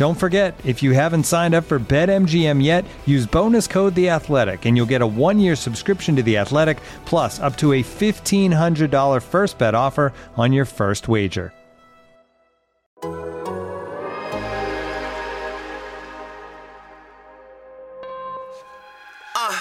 [0.00, 4.64] Don't forget, if you haven't signed up for BetMGM yet, use bonus code The Athletic,
[4.64, 8.90] and you'll get a one-year subscription to The Athletic, plus up to a fifteen hundred
[8.90, 11.52] dollar first bet offer on your first wager.
[19.36, 19.58] Uh,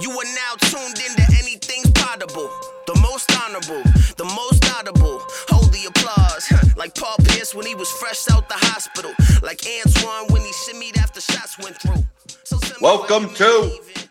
[0.00, 2.50] You are now tuned into anything's possible.
[2.86, 3.82] The most honorable,
[4.18, 4.51] the most
[6.82, 9.12] like Paul Pierce when he was fresh out the hospital.
[9.40, 12.02] Like Antoine when he shimmied after shots went through.
[12.42, 13.44] So Welcome to.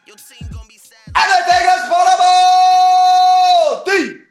[0.08, 1.11] Your team gonna be sad.
[1.17, 3.83] Anything is possible!
[3.86, 4.22] The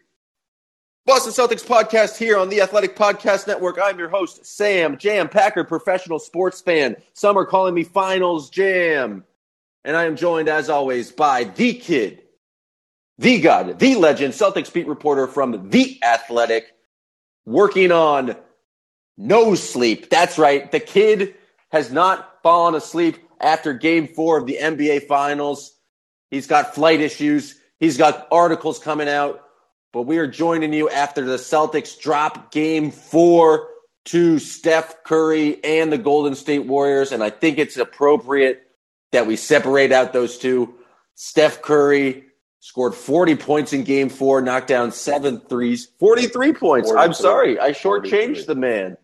[1.04, 3.78] Boston Celtics podcast here on the Athletic Podcast Network.
[3.82, 6.96] I'm your host, Sam Jam Packer, professional sports fan.
[7.12, 9.22] Some are calling me Finals Jam.
[9.84, 12.22] And I am joined, as always, by the kid,
[13.18, 16.72] the god, the legend, Celtics beat reporter from The Athletic,
[17.46, 18.36] working on
[19.16, 20.10] no sleep.
[20.10, 20.70] That's right.
[20.70, 21.34] The kid
[21.70, 25.76] has not fallen asleep after game four of the NBA Finals.
[26.30, 27.56] He's got flight issues.
[27.78, 29.42] He's got articles coming out.
[29.92, 33.68] But we are joining you after the Celtics drop game four
[34.06, 37.12] to Steph Curry and the Golden State Warriors.
[37.12, 38.62] And I think it's appropriate
[39.12, 40.74] that we separate out those two.
[41.16, 42.24] Steph Curry
[42.60, 45.88] scored 40 points in game four, knocked down seven threes.
[45.98, 46.92] 43 points.
[46.96, 47.58] I'm sorry.
[47.58, 48.10] I 43.
[48.10, 48.96] shortchanged the man.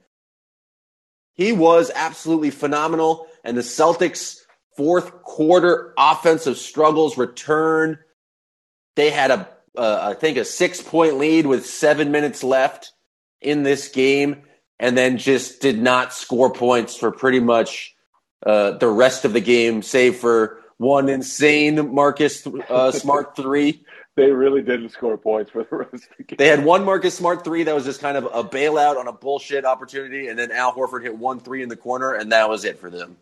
[1.33, 3.27] He was absolutely phenomenal.
[3.45, 4.39] And the Celtics'
[4.77, 7.99] fourth quarter offensive struggles return.
[8.95, 12.93] They had a, uh, I think, a six point lead with seven minutes left
[13.41, 14.43] in this game,
[14.79, 17.95] and then just did not score points for pretty much
[18.45, 23.85] uh, the rest of the game, save for one insane Marcus uh, Smart three.
[24.17, 26.37] They really didn't score points for the rest of the game.
[26.39, 29.13] They had one Marcus Smart three that was just kind of a bailout on a
[29.13, 32.65] bullshit opportunity, and then Al Horford hit one three in the corner, and that was
[32.65, 33.17] it for them.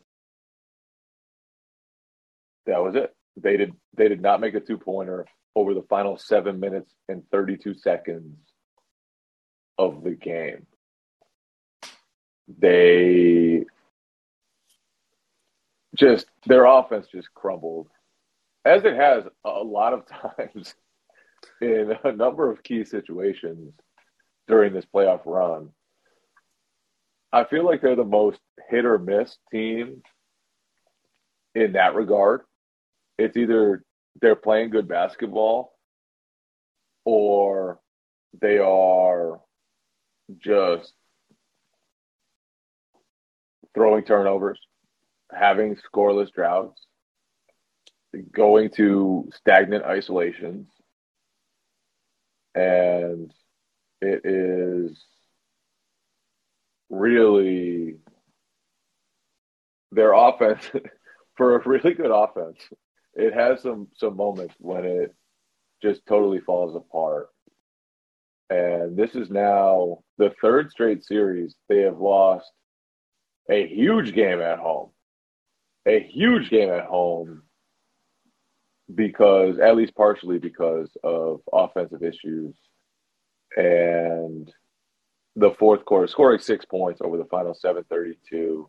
[2.66, 3.14] That was it.
[3.36, 5.26] They did they did not make a two pointer
[5.56, 8.36] over the final seven minutes and thirty two seconds
[9.78, 10.66] of the game.
[12.58, 13.64] They
[15.94, 17.88] just their offense just crumbled,
[18.64, 20.04] as it has a lot of
[20.36, 20.74] times
[21.60, 23.72] in a number of key situations
[24.48, 25.70] during this playoff run.
[27.32, 28.38] I feel like they're the most
[28.68, 30.02] hit or miss team
[31.54, 32.42] in that regard.
[33.18, 33.82] It's either
[34.20, 35.72] they're playing good basketball
[37.04, 37.80] or
[38.40, 39.40] they are
[40.38, 40.92] just
[43.74, 44.60] throwing turnovers,
[45.38, 46.86] having scoreless droughts,
[48.32, 50.68] going to stagnant isolations.
[52.54, 53.32] And
[54.00, 54.96] it is
[56.90, 57.96] really
[59.90, 60.70] their offense
[61.36, 62.58] for a really good offense.
[63.14, 65.14] It has some some moments when it
[65.82, 67.28] just totally falls apart.
[68.50, 72.50] And this is now the third straight series they have lost
[73.50, 74.90] a huge game at home.
[75.86, 77.42] A huge game at home
[78.94, 82.54] because at least partially because of offensive issues
[83.56, 84.52] and
[85.36, 88.68] the fourth quarter scoring six points over the final 732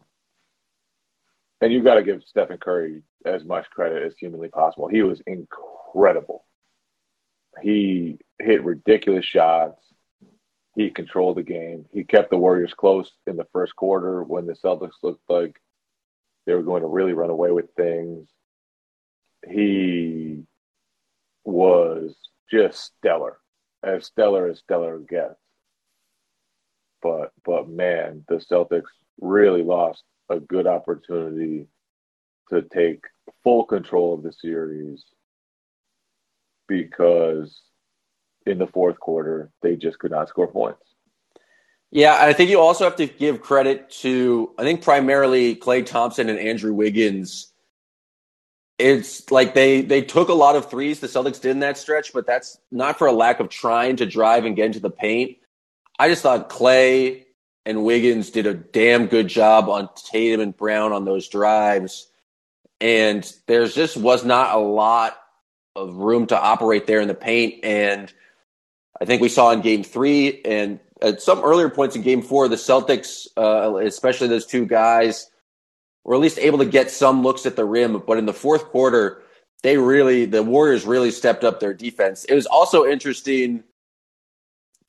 [1.61, 4.87] and you've got to give Stephen Curry as much credit as humanly possible.
[4.87, 6.45] He was incredible.
[7.61, 9.81] He hit ridiculous shots.
[10.75, 11.85] He controlled the game.
[11.91, 15.55] He kept the Warriors close in the first quarter when the Celtics looked like
[16.45, 18.27] they were going to really run away with things.
[19.47, 20.43] He
[21.43, 22.15] was
[22.51, 23.39] just stellar,
[23.83, 25.35] as stellar as stellar gets
[27.05, 28.89] but but man, the Celtics
[29.21, 31.67] really lost a good opportunity
[32.49, 33.03] to take
[33.43, 35.05] full control of the series
[36.67, 37.61] because
[38.47, 40.94] in the fourth quarter they just could not score points.
[41.95, 46.27] Yeah, I think you also have to give credit to I think primarily Klay Thompson
[46.27, 47.53] and Andrew Wiggins.
[48.77, 52.11] It's like they they took a lot of threes the Celtics did in that stretch,
[52.11, 55.37] but that's not for a lack of trying to drive and get into the paint.
[55.97, 57.23] I just thought Klay
[57.65, 62.11] and Wiggins did a damn good job on Tatum and Brown on those drives.
[62.81, 65.17] And there's just was not a lot
[65.77, 67.63] of room to operate there in the paint.
[67.63, 68.13] And
[68.99, 72.47] I think we saw in game three and at some earlier points in game four,
[72.47, 75.29] the Celtics, uh, especially those two guys,
[76.03, 78.01] were at least able to get some looks at the rim.
[78.05, 79.21] But in the fourth quarter,
[79.63, 82.23] they really, the Warriors really stepped up their defense.
[82.25, 83.63] It was also interesting.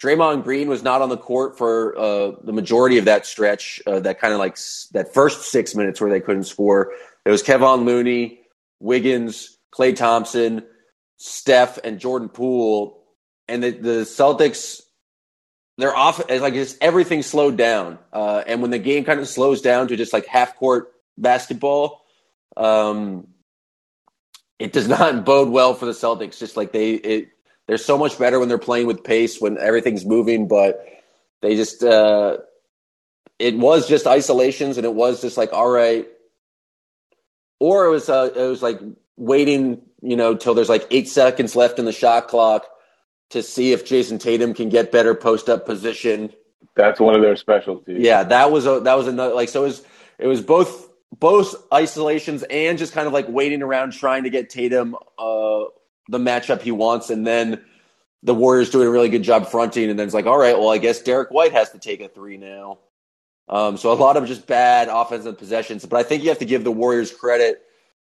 [0.01, 4.01] Draymond Green was not on the court for uh, the majority of that stretch, uh,
[4.01, 6.93] that kind of like s- that first six minutes where they couldn't score.
[7.25, 8.41] It was Kevon Looney,
[8.79, 10.63] Wiggins, Klay Thompson,
[11.17, 13.03] Steph, and Jordan Poole.
[13.49, 14.83] And the, the Celtics
[15.79, 17.99] they're off like just everything slowed down.
[18.13, 22.05] Uh, and when the game kind of slows down to just like half court basketball,
[22.57, 23.27] um,
[24.59, 26.39] it does not bode well for the Celtics.
[26.39, 27.29] Just like they, it,
[27.67, 30.87] they're so much better when they're playing with pace when everything's moving, but
[31.43, 32.39] they just, uh,
[33.39, 36.07] it was just isolations and it was just like, all right.
[37.59, 38.81] Or it was, uh, it was like
[39.17, 42.67] waiting, you know, till there's like eight seconds left in the shot clock
[43.31, 46.33] to see if Jayson Tatum can get better post up position.
[46.75, 47.99] That's one of their specialties.
[48.01, 49.83] Yeah, that was a that was another like so it was
[50.19, 54.51] it was both both isolations and just kind of like waiting around trying to get
[54.51, 55.65] Tatum uh
[56.09, 57.65] the matchup he wants and then
[58.23, 60.71] the Warriors doing a really good job fronting and then it's like all right, well
[60.71, 62.79] I guess Derrick White has to take a 3 now.
[63.49, 66.45] Um so a lot of just bad offensive possessions, but I think you have to
[66.45, 67.63] give the Warriors credit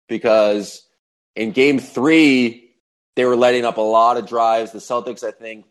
[0.09, 0.87] because
[1.35, 2.68] in game 3
[3.19, 4.71] they were letting up a lot of drives.
[4.71, 5.67] The Celtics, I think,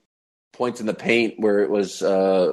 [0.51, 2.51] points in the paint where it was uh,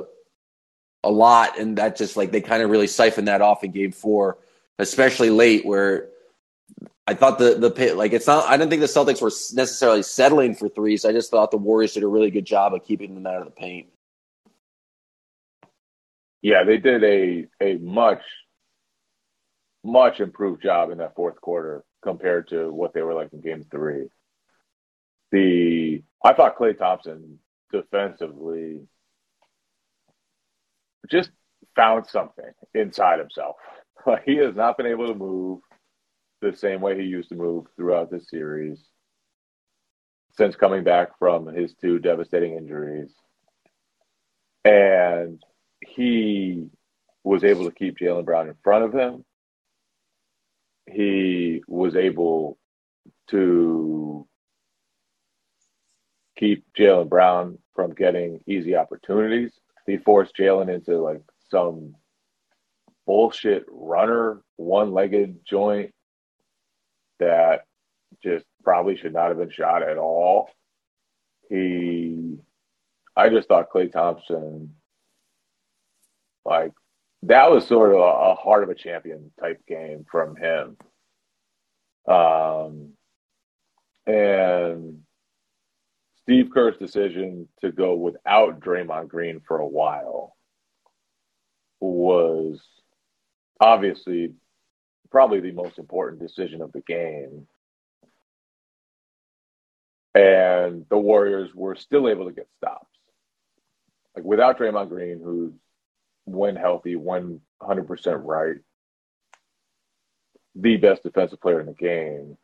[1.03, 3.91] a lot, and that just like they kind of really siphoned that off in Game
[3.91, 4.39] Four,
[4.79, 6.11] especially late where
[7.09, 8.49] I thought the the pit like it's not.
[8.49, 11.05] I didn't think the Celtics were necessarily settling for threes.
[11.05, 13.47] I just thought the Warriors did a really good job of keeping them out of
[13.47, 13.89] the paint.
[16.41, 18.23] Yeah, they did a a much
[19.83, 23.67] much improved job in that fourth quarter compared to what they were like in Game
[23.69, 24.07] Three
[25.35, 27.39] the I thought Klay Thompson
[27.73, 28.81] defensively
[31.11, 31.31] just
[31.75, 33.57] found something inside himself.
[34.25, 35.61] he has not been able to move
[36.41, 38.79] the same way he used to move throughout this series
[40.37, 43.13] since coming back from his two devastating injuries.
[44.65, 45.43] And
[45.85, 46.69] he
[47.25, 49.25] was able to keep Jaylen Brown in front of him.
[50.91, 52.59] He was able
[53.31, 54.27] to
[56.37, 59.53] keep Jaylen Brown from getting easy opportunities.
[59.87, 61.95] He forced Jaylen into like some
[63.07, 65.93] bullshit runner, one legged joint
[67.19, 67.65] that
[68.23, 70.51] just probably should not have been shot at all.
[71.49, 72.39] He,
[73.15, 74.75] I just thought Klay Thompson,
[76.45, 76.73] like,
[77.23, 80.77] that was sort of a, a heart of a champion type game from him.
[82.07, 82.93] Um,
[84.07, 85.01] and
[86.25, 90.35] Steve Kerr's decision to go without Draymond Green for a while
[91.81, 92.61] was
[93.61, 94.33] obviously
[95.11, 97.47] probably the most important decision of the game.
[100.15, 102.87] And the Warriors were still able to get stops.
[104.17, 105.53] Like without Draymond Green, who's
[106.25, 108.57] when healthy, when 100% right,
[110.55, 112.39] the best defensive player in the game,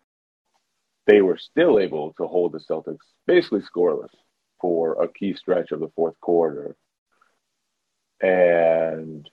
[1.11, 4.14] they were still able to hold the Celtics basically scoreless
[4.61, 6.76] for a key stretch of the fourth quarter.
[8.21, 9.29] And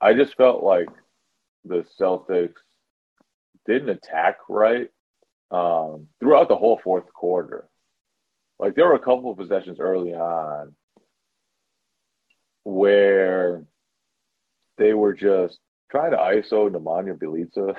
[0.00, 0.88] I just felt like
[1.64, 2.60] the Celtics
[3.66, 4.88] didn't attack right
[5.50, 7.68] um, throughout the whole fourth quarter.
[8.60, 10.76] Like there were a couple of possessions early on
[12.62, 13.64] where
[14.78, 15.58] they were just
[15.90, 17.74] trying to ISO Nemanja Bjelica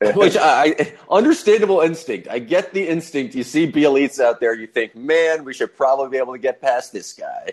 [0.00, 2.28] Which I, understandable instinct.
[2.28, 3.34] I get the instinct.
[3.34, 6.62] You see Bjelica out there, you think, man, we should probably be able to get
[6.62, 7.52] past this guy.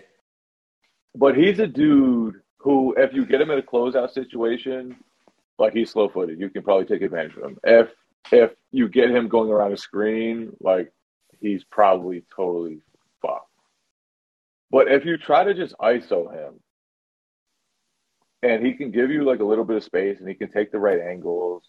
[1.14, 4.96] But he's a dude who, if you get him in a closeout situation,
[5.58, 7.58] like he's slow footed, you can probably take advantage of him.
[7.64, 7.90] If
[8.30, 10.92] if you get him going around a screen, like
[11.40, 12.80] he's probably totally
[13.22, 13.50] fucked.
[14.70, 16.60] But if you try to just ISO him,
[18.42, 20.70] and he can give you like a little bit of space and he can take
[20.70, 21.64] the right angles,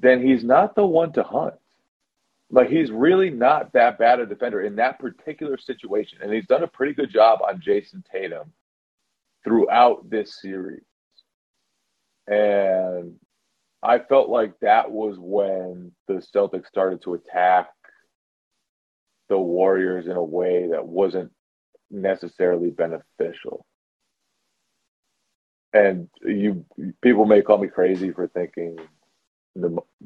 [0.00, 1.54] then he's not the one to hunt.
[2.50, 6.18] Like he's really not that bad a defender in that particular situation.
[6.22, 8.52] And he's done a pretty good job on Jayson Tatum
[9.44, 10.82] throughout this series.
[12.26, 13.16] And
[13.82, 17.68] I felt like that was when the Celtics started to attack
[19.28, 21.30] the Warriors in a way that wasn't
[21.90, 23.66] necessarily beneficial.
[25.74, 26.64] And you
[27.02, 28.78] people may call me crazy for thinking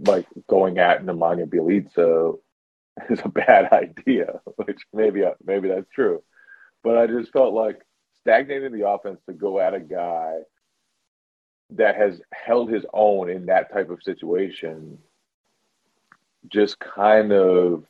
[0.07, 2.39] like going at Nemanja Bjelica
[3.11, 6.23] is a bad idea, which maybe maybe that's true.
[6.83, 7.81] But I just felt like
[8.21, 10.39] stagnating the offense to go at a guy
[11.71, 14.99] that has held his own in that type of situation
[16.49, 17.85] just kind of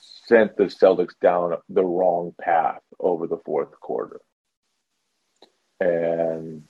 [0.00, 4.20] sent the Celtics down the wrong path over the fourth quarter.
[5.80, 6.64] And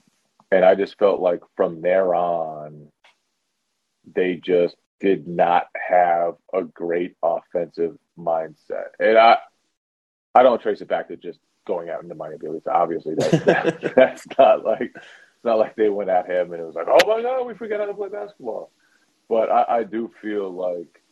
[0.50, 2.88] and I just felt like from there on
[4.14, 8.88] they just did not have a great offensive mindset.
[8.98, 9.38] And I
[10.34, 12.68] I don't trace it back to just going out into Nemanja Bjelica.
[12.68, 13.44] Obviously that,
[13.80, 16.86] that that's not like it's not like they went at him and it was like,
[16.88, 18.70] oh my god, we forget how to play basketball.
[19.28, 21.02] But I, I do feel like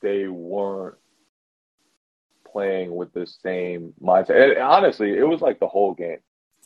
[0.00, 0.96] they weren't
[2.50, 4.52] playing with the same mindset.
[4.52, 6.18] And honestly, it was like the whole game.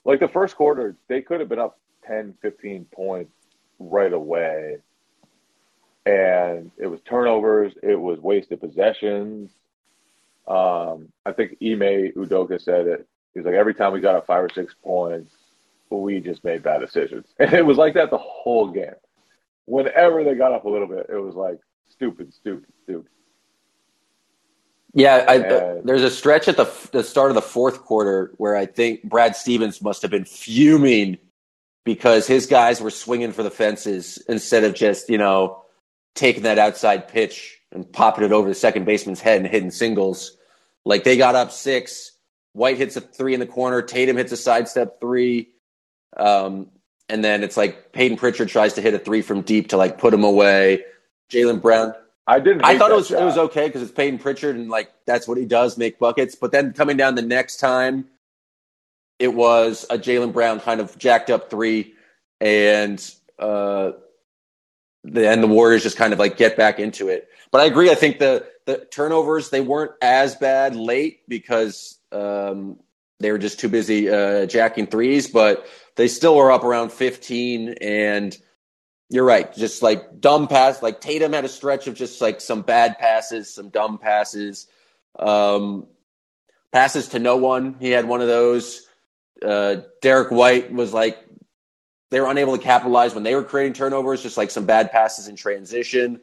[0.05, 3.33] Like the first quarter, they could have been up 10, 15 points
[3.79, 4.79] right away.
[6.07, 9.51] And it was turnovers, it was wasted possessions.
[10.47, 13.09] Um, I think Ime Udoka said it.
[13.33, 15.33] He's like, every time we got a five or six points,
[15.91, 17.27] we just made bad decisions.
[17.39, 18.95] And it was like that the whole game.
[19.67, 23.11] Whenever they got up a little bit, it was like stupid, stupid, stupid.
[24.93, 25.39] Yeah, I,
[25.85, 29.35] there's a stretch at the, the start of the fourth quarter where I think Brad
[29.35, 31.19] Stevens must have been fuming
[31.85, 35.63] because his guys were swinging for the fences instead of just, you know,
[36.15, 40.37] taking that outside pitch and popping it over the second baseman's head and hitting singles.
[40.85, 42.13] Like they got up six.
[42.53, 43.83] White hits a three in the corner.
[43.83, 45.51] Tatum hits a sidestep three.
[46.17, 46.69] Um,
[47.09, 49.99] and then it's like Payton Pritchard tries to hit a three from deep to like
[49.99, 50.85] put him away.
[51.31, 51.95] Jaylen Brown.
[52.27, 52.65] I didn't.
[52.65, 53.21] I thought it was shot.
[53.21, 56.35] it was okay because it's Payton Pritchard and like that's what he does, make buckets.
[56.35, 58.07] But then coming down the next time,
[59.19, 61.95] it was a Jaylen Brown kind of jacked up three,
[62.41, 62.99] and
[63.39, 63.93] uh,
[65.03, 67.29] then the Warriors just kind of like get back into it.
[67.51, 67.91] But I agree.
[67.91, 72.79] I think the the turnovers they weren't as bad late because um,
[73.21, 75.67] they were just too busy uh, jacking threes, but
[75.97, 78.37] they still were up around 15 and
[79.11, 79.55] you're right.
[79.55, 83.53] Just like dumb pass, like Tatum had a stretch of just like some bad passes,
[83.53, 84.67] some dumb passes,
[85.19, 85.87] um,
[86.73, 87.77] passes to no one.
[87.79, 88.84] He had one of those.
[89.43, 91.19] Uh, Derrick White was like
[92.11, 95.29] they were unable to capitalize when they were creating turnovers, just like some bad passes
[95.29, 96.21] in transition.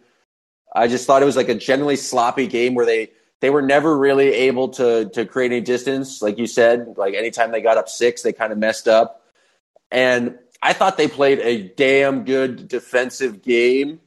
[0.73, 3.97] I just thought it was like a generally sloppy game where they they were never
[3.97, 6.21] really able to to create any distance.
[6.21, 9.23] Like you said, like anytime they got up six, they kind of messed up.
[9.89, 13.99] And I thought they played a damn good defensive game.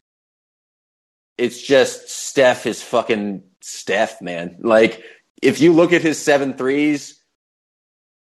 [1.37, 4.57] It's just Steph is fucking Steph, man.
[4.61, 5.03] Like
[5.43, 7.21] if you look at his seven threes,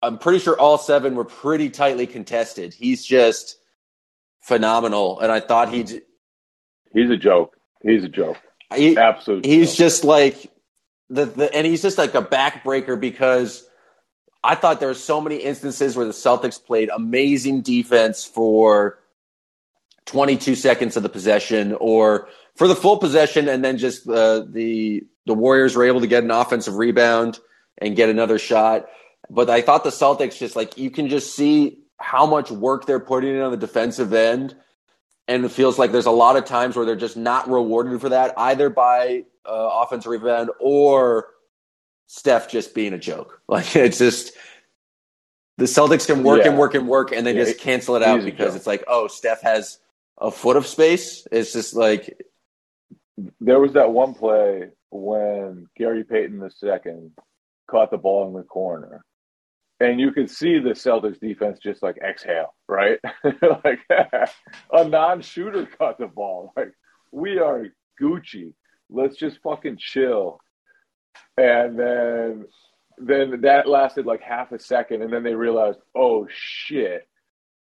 [0.01, 2.73] I'm pretty sure all seven were pretty tightly contested.
[2.73, 3.57] He's just
[4.41, 6.01] phenomenal, and I thought he'd.
[6.93, 7.55] He's a joke.
[7.81, 8.37] He's a joke.
[8.75, 9.49] He, Absolutely.
[9.49, 9.77] He's joke.
[9.77, 10.51] just like
[11.09, 13.67] the, the and he's just like a backbreaker because
[14.43, 18.99] I thought there were so many instances where the Celtics played amazing defense for
[20.05, 25.03] 22 seconds of the possession or for the full possession and then just uh, the
[25.25, 27.39] the Warriors were able to get an offensive rebound
[27.77, 28.87] and get another shot.
[29.29, 32.99] But I thought the Celtics just like you can just see how much work they're
[32.99, 34.55] putting in on the defensive end.
[35.27, 38.09] And it feels like there's a lot of times where they're just not rewarded for
[38.09, 41.27] that, either by uh, offensive rebound or
[42.07, 43.41] Steph just being a joke.
[43.49, 44.33] Like it's just
[45.57, 46.49] the Celtics can work yeah.
[46.49, 49.07] and work and work, and they yeah, just cancel it out because it's like, oh,
[49.07, 49.79] Steph has
[50.19, 51.25] a foot of space.
[51.31, 52.21] It's just like
[53.39, 57.11] there was that one play when Gary Payton the second
[57.69, 59.03] caught the ball in the corner.
[59.79, 62.99] And you could see the Celtics defense just like exhale, right?
[63.63, 66.51] like a non-shooter caught the ball.
[66.57, 66.73] Like
[67.11, 67.67] we are
[68.01, 68.53] Gucci
[68.89, 70.39] let's just fucking chill.
[71.37, 72.45] And then
[72.99, 77.07] then that lasted like half a second, and then they realized, oh shit,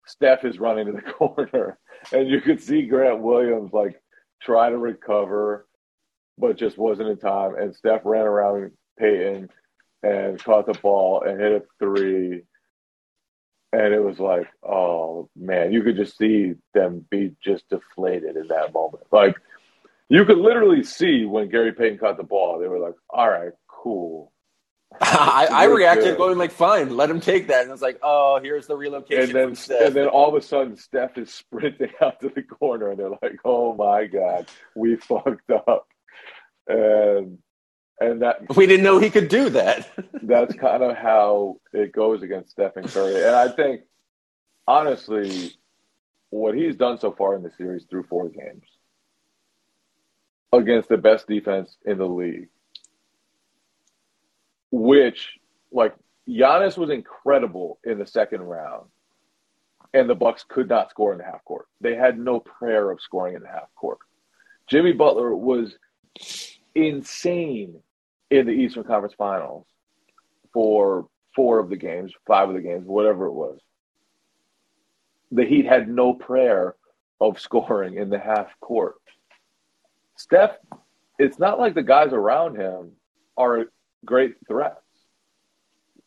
[0.07, 1.78] Steph is running to the corner,
[2.12, 4.00] and you could see Grant Williams like
[4.40, 5.67] try to recover,
[6.37, 7.57] but just wasn't in time.
[7.57, 9.50] And Steph ran around Payton,
[10.02, 12.43] and caught the ball and hit a three.
[13.73, 18.49] And it was like, oh man, you could just see them be just deflated in
[18.49, 19.05] that moment.
[19.12, 19.37] Like
[20.09, 23.52] you could literally see when Gary Payton caught the ball, they were like, all right,
[23.67, 24.33] cool.
[25.00, 27.64] I, I reacted going like, fine, let him take that.
[27.64, 29.37] And it's like, oh, here's the relocation.
[29.37, 32.90] And then, and then all of a sudden, Steph is sprinting out to the corner,
[32.90, 35.87] and they're like, oh my God, we fucked up.
[36.67, 37.38] And
[38.00, 39.88] and that we didn't know he could do that.
[40.23, 43.25] that's kind of how it goes against Stephen Curry.
[43.25, 43.83] And I think,
[44.67, 45.52] honestly,
[46.31, 48.64] what he's done so far in the series through four games
[50.52, 52.49] against the best defense in the league,
[54.71, 55.38] which,
[55.73, 55.95] like,
[56.28, 58.87] Giannis was incredible in the second round,
[59.93, 61.67] and the Bucks could not score in the half court.
[61.81, 63.99] They had no prayer of scoring in the half court.
[64.69, 65.75] Jimmy Butler was
[66.75, 67.81] insane
[68.30, 69.66] in the Eastern Conference Finals
[70.52, 73.58] for four of the games, five of the games, whatever it was.
[75.30, 76.75] The Heat had no prayer
[77.20, 78.97] of scoring in the half court.
[80.16, 80.56] Steph,
[81.18, 82.92] it's not like the guys around him
[83.37, 83.66] are
[84.04, 84.80] great threats.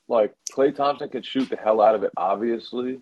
[0.08, 3.00] Like Klay Thompson can shoot the hell out of it, obviously,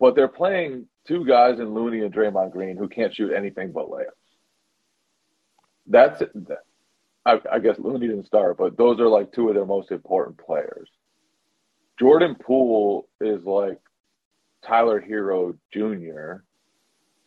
[0.00, 3.88] but they're playing two guys in Looney and Draymond Green who can't shoot anything but
[3.88, 4.08] layups.
[5.86, 6.22] That's
[7.26, 10.38] I, I guess Looney didn't start, but those are like two of their most important
[10.38, 10.88] players.
[11.98, 13.80] Jordan Poole is like
[14.64, 16.42] Tyler Herro Jr.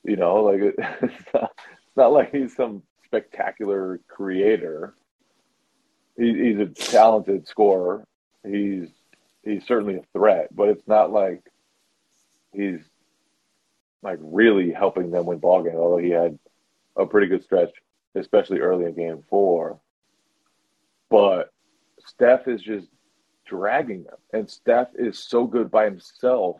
[0.04, 0.62] You know, like
[1.02, 1.52] it's not,
[1.96, 4.94] not like he's some spectacular creator.
[6.18, 8.06] He, he's a talented scorer.
[8.46, 8.90] He's
[9.44, 11.42] he's certainly a threat, but it's not like
[12.54, 12.80] he's
[14.04, 15.76] like really helping them win ball games.
[15.78, 16.38] Although he had
[16.96, 17.72] a pretty good stretch,
[18.16, 19.80] especially early in Game Four.
[21.10, 21.52] But
[22.06, 22.88] Steph is just
[23.46, 24.18] dragging them.
[24.34, 26.58] And Steph is so good by himself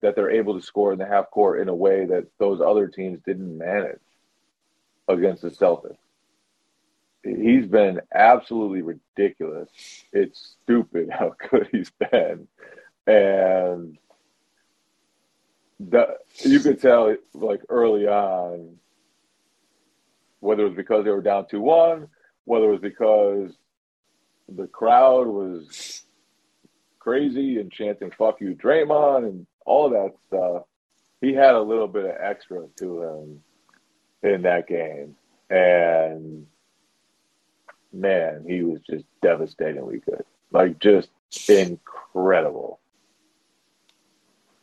[0.00, 2.88] that they're able to score in the half court in a way that those other
[2.88, 4.00] teams didn't manage
[5.08, 5.96] against the Celtics.
[7.22, 9.68] He's been absolutely ridiculous.
[10.12, 12.48] It's stupid how good he's been.
[13.06, 13.96] And
[15.78, 18.76] the, you could tell, like early on,
[20.40, 22.08] whether it was because they were down 2 1,
[22.44, 23.52] whether it was because
[24.56, 26.04] the crowd was
[26.98, 30.64] crazy and chanting "fuck you, Draymond" and all that stuff.
[31.20, 33.42] He had a little bit of extra to him
[34.22, 35.16] in that game,
[35.50, 36.46] and
[37.92, 40.24] man, he was just devastatingly good.
[40.50, 41.10] Like just
[41.48, 42.78] incredible.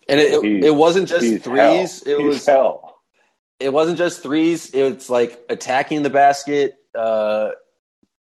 [0.08, 2.04] And it it, it wasn't just threes.
[2.04, 2.14] Hell.
[2.14, 3.02] It He's was hell.
[3.60, 4.74] It wasn't just threes.
[4.74, 6.78] It's like attacking the basket.
[6.96, 7.52] Uh,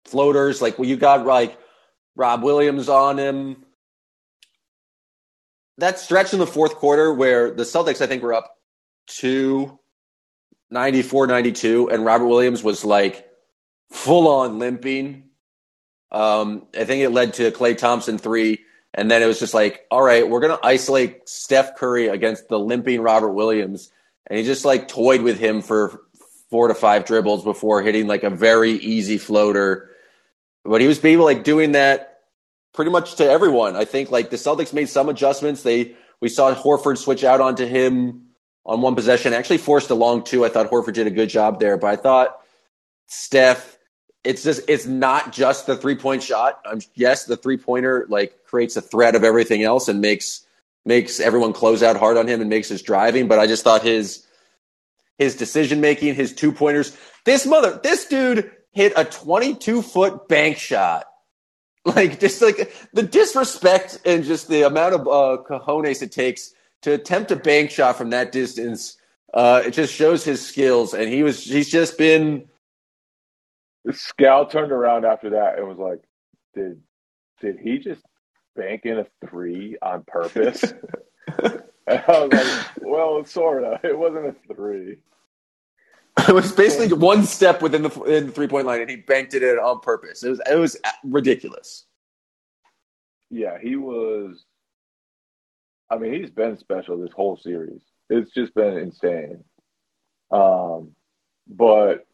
[0.08, 0.60] floaters.
[0.62, 1.58] Like well, you got like
[2.16, 3.64] Rob Williams on him.
[5.78, 8.52] That stretch in the fourth quarter where the Celtics, I think, were up
[9.18, 9.78] to
[10.70, 13.28] 94 92, and Robert Williams was like
[13.90, 15.24] full on limping.
[16.10, 18.60] Um, I think it led to Klay Thompson three.
[18.94, 22.48] And then it was just like, all right, we're going to isolate Steph Curry against
[22.48, 23.92] the limping Robert Williams.
[24.26, 26.00] And he just like toyed with him for
[26.50, 29.90] four to five dribbles before hitting like a very easy floater
[30.68, 32.20] but he was able like doing that
[32.74, 33.76] pretty much to everyone.
[33.76, 35.62] I think like the Celtics made some adjustments.
[35.62, 38.26] They we saw Horford switch out onto him
[38.64, 39.32] on one possession.
[39.32, 40.44] Actually forced a long two.
[40.44, 42.40] I thought Horford did a good job there, but I thought
[43.06, 43.76] Steph.
[44.24, 46.60] It's just it's not just the three point shot.
[46.66, 50.44] Um, yes, the three pointer like creates a threat of everything else and makes
[50.84, 53.28] makes everyone close out hard on him and makes his driving.
[53.28, 54.26] But I just thought his
[55.18, 56.96] his decision making, his two pointers.
[57.24, 61.06] This mother, this dude hit a 22 foot bank shot.
[61.84, 66.92] Like just like the disrespect and just the amount of uh, cojones it takes to
[66.92, 68.96] attempt a bank shot from that distance.
[69.34, 72.46] Uh, it just shows his skills, and he was he's just been.
[73.88, 76.02] Scal turned around after that and was like,
[76.54, 76.80] "Did
[77.40, 78.02] did he just
[78.54, 80.62] bank in a three on purpose?"
[81.42, 83.82] and I was like, "Well, sort of.
[83.82, 84.98] It wasn't a three.
[86.28, 89.34] It was basically one step within the, in the three point line, and he banked
[89.34, 90.22] it in on purpose.
[90.22, 91.84] It was it was ridiculous.
[93.30, 94.44] Yeah, he was.
[95.90, 97.80] I mean, he's been special this whole series.
[98.10, 99.44] It's just been insane.
[100.30, 100.92] Um,
[101.46, 102.06] but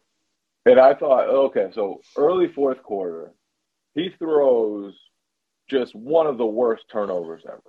[0.65, 3.31] and I thought, okay, so early fourth quarter,
[3.93, 4.93] he throws
[5.69, 7.61] just one of the worst turnovers ever.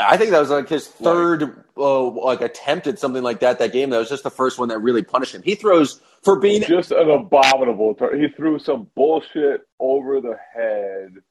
[0.00, 3.72] I think that was like his third uh, like attempt at something like that that
[3.72, 3.90] game.
[3.90, 5.42] That was just the first one that really punished him.
[5.42, 7.94] He throws for being just an abominable.
[7.94, 8.20] Turn.
[8.20, 11.22] He threw some bullshit over the head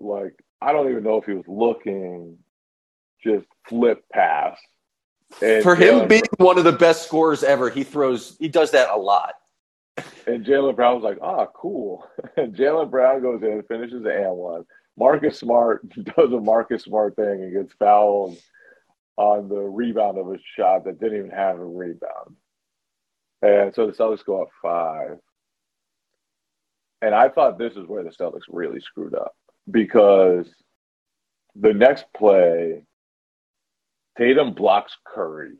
[0.00, 2.38] like I don't even know if he was looking,
[3.22, 4.58] just flip pass.
[5.42, 8.48] And For him Jaylen being Brown, one of the best scorers ever, he throws he
[8.48, 9.34] does that a lot.
[10.26, 14.02] And Jaylen Brown was like, "Ah, oh, cool." And Jaylen Brown goes in, and finishes
[14.02, 14.64] the and one.
[14.98, 18.36] Marcus Smart does a Marcus Smart thing and gets fouled
[19.16, 22.36] on the rebound of a shot that didn't even have a rebound.
[23.42, 25.18] And so the Celtics go up five.
[27.00, 29.34] And I thought this is where the Celtics really screwed up
[29.70, 30.48] because
[31.54, 32.84] the next play,
[34.16, 35.54] Tatum blocks Curry.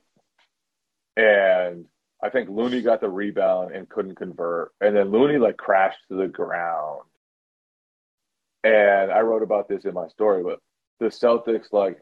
[1.17, 1.87] And
[2.23, 4.73] I think Looney got the rebound and couldn't convert.
[4.81, 7.03] And then Looney like crashed to the ground.
[8.69, 10.59] And I wrote about this in my story, but
[11.01, 11.99] the Celtics like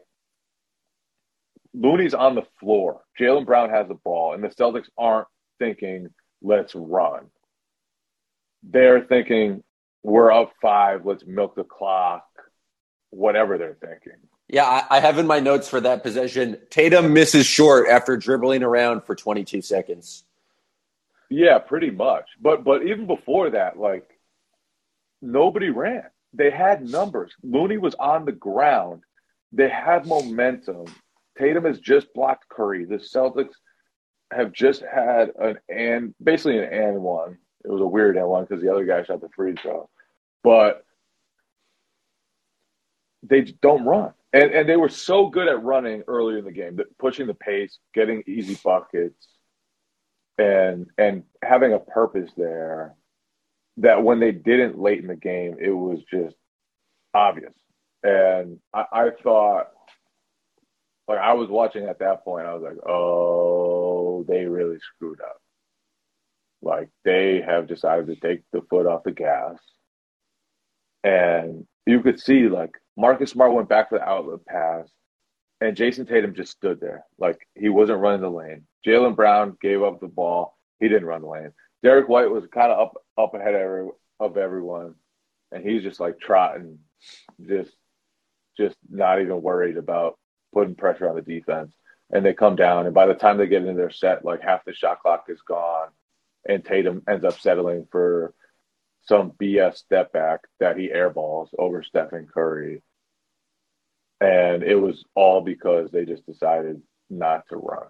[1.73, 3.01] Looney's on the floor.
[3.17, 5.27] Jaylen Brown has the ball, and the Celtics aren't
[5.59, 6.09] thinking,
[6.41, 7.27] let's run.
[8.63, 9.63] They're thinking,
[10.03, 12.25] we're up five, let's milk the clock,
[13.11, 14.19] whatever they're thinking.
[14.49, 18.63] Yeah, I, I have in my notes for that possession Tatum misses short after dribbling
[18.63, 20.25] around for 22 seconds.
[21.29, 22.25] Yeah, pretty much.
[22.41, 24.09] But but even before that, like
[25.21, 26.03] nobody ran.
[26.37, 27.33] They had numbers.
[27.41, 29.01] Looney was on the ground.
[29.51, 30.85] They had momentum.
[31.37, 32.85] Tatum has just blocked Curry.
[32.85, 33.55] The Celtics
[34.31, 37.37] have just had an and basically an and one.
[37.65, 39.89] It was a weird and one because the other guy shot the free throw,
[40.43, 40.85] but
[43.23, 44.13] they don't run.
[44.31, 47.79] And and they were so good at running earlier in the game, pushing the pace,
[47.95, 49.27] getting easy buckets,
[50.37, 52.95] and and having a purpose there.
[53.77, 56.35] That when they didn't late in the game, it was just
[57.13, 57.53] obvious.
[58.03, 59.67] And I, I thought
[61.07, 65.37] like I was watching at that point, I was like, oh, they really screwed up.
[66.61, 69.55] Like they have decided to take the foot off the gas.
[71.03, 74.89] And you could see like Marcus Smart went back for the outlet pass
[75.61, 77.05] and Jayson Tatum just stood there.
[77.17, 78.67] Like he wasn't running the lane.
[78.85, 80.57] Jaylen Brown gave up the ball.
[80.79, 81.51] He didn't run the lane.
[81.83, 83.87] Derrick White was kind of up up ahead of, every,
[84.19, 84.95] of everyone.
[85.51, 86.79] And he's just like trotting,
[87.45, 87.71] just
[88.57, 90.17] just not even worried about
[90.53, 91.73] putting pressure on the defense.
[92.11, 94.65] And they come down, and by the time they get into their set, like half
[94.65, 95.89] the shot clock is gone,
[96.47, 98.33] and Tatum ends up settling for
[99.07, 102.81] some BS step back that he airballs over Stephen Curry.
[104.19, 107.87] And it was all because they just decided not to run.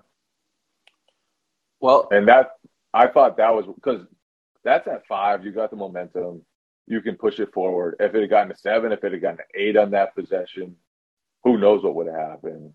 [1.80, 2.52] Well, and that
[2.98, 4.02] I thought that was because
[4.64, 5.46] that's at five.
[5.46, 6.42] You got the momentum.
[6.88, 7.96] You can push it forward.
[8.00, 10.76] If it had gotten to seven, if it had gotten to eight on that possession,
[11.44, 12.74] who knows what would happen.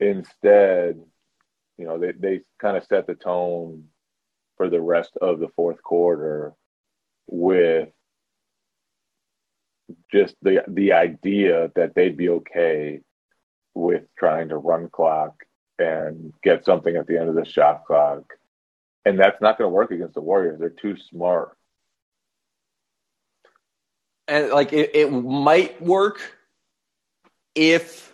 [0.00, 1.00] Instead,
[1.78, 3.84] you know, they, they kind of set the tone
[4.56, 6.52] for the rest of the fourth quarter
[7.28, 7.90] with
[10.10, 13.00] just the the idea that they'd be okay
[13.74, 15.34] with trying to run clock
[15.78, 18.24] and get something at the end of the shot clock.
[19.04, 20.60] And that's not going to work against the Warriors.
[20.60, 21.56] They're too smart.
[24.28, 26.20] And like it, it might work
[27.54, 28.12] if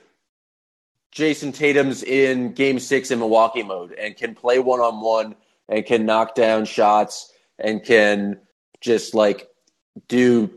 [1.12, 5.34] Jayson Tatum's in game six in Milwaukee mode and can play one on one
[5.68, 8.40] and can knock down shots and can
[8.80, 9.48] just like
[10.06, 10.50] do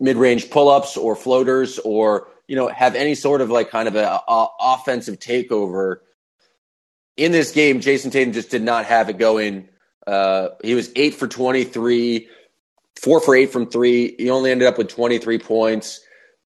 [0.00, 3.86] mid range pull ups or floaters or, you know, have any sort of like kind
[3.86, 5.98] of a, a offensive takeover.
[7.18, 9.68] In this game, Jayson Tatum just did not have it going.
[10.06, 12.28] Uh, he was eight for 23,
[12.96, 14.14] four for eight from three.
[14.16, 16.00] He only ended up with 23 points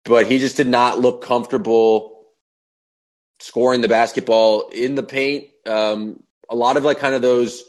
[0.09, 2.25] but he just did not look comfortable
[3.39, 5.45] scoring the basketball in the paint.
[5.65, 7.63] Um, a lot of like kind of those.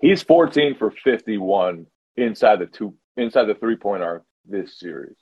[0.00, 5.16] He's 14 for 51 inside the two inside the three point arc this series.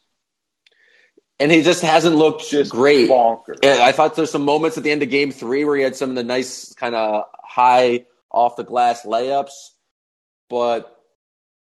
[1.41, 3.09] And he just hasn't looked just great.
[3.09, 3.65] Bonkers.
[3.65, 6.11] I thought there's some moments at the end of game three where he had some
[6.11, 9.71] of the nice kind of high off the glass layups,
[10.51, 10.95] but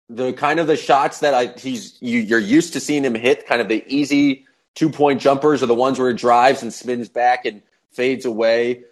[0.10, 3.48] the kind of the shots that I he's you, you're used to seeing him hit,
[3.48, 7.10] kind of the easy two point jumpers are the ones where he drives and spins
[7.10, 7.62] back and
[7.92, 8.84] fades away.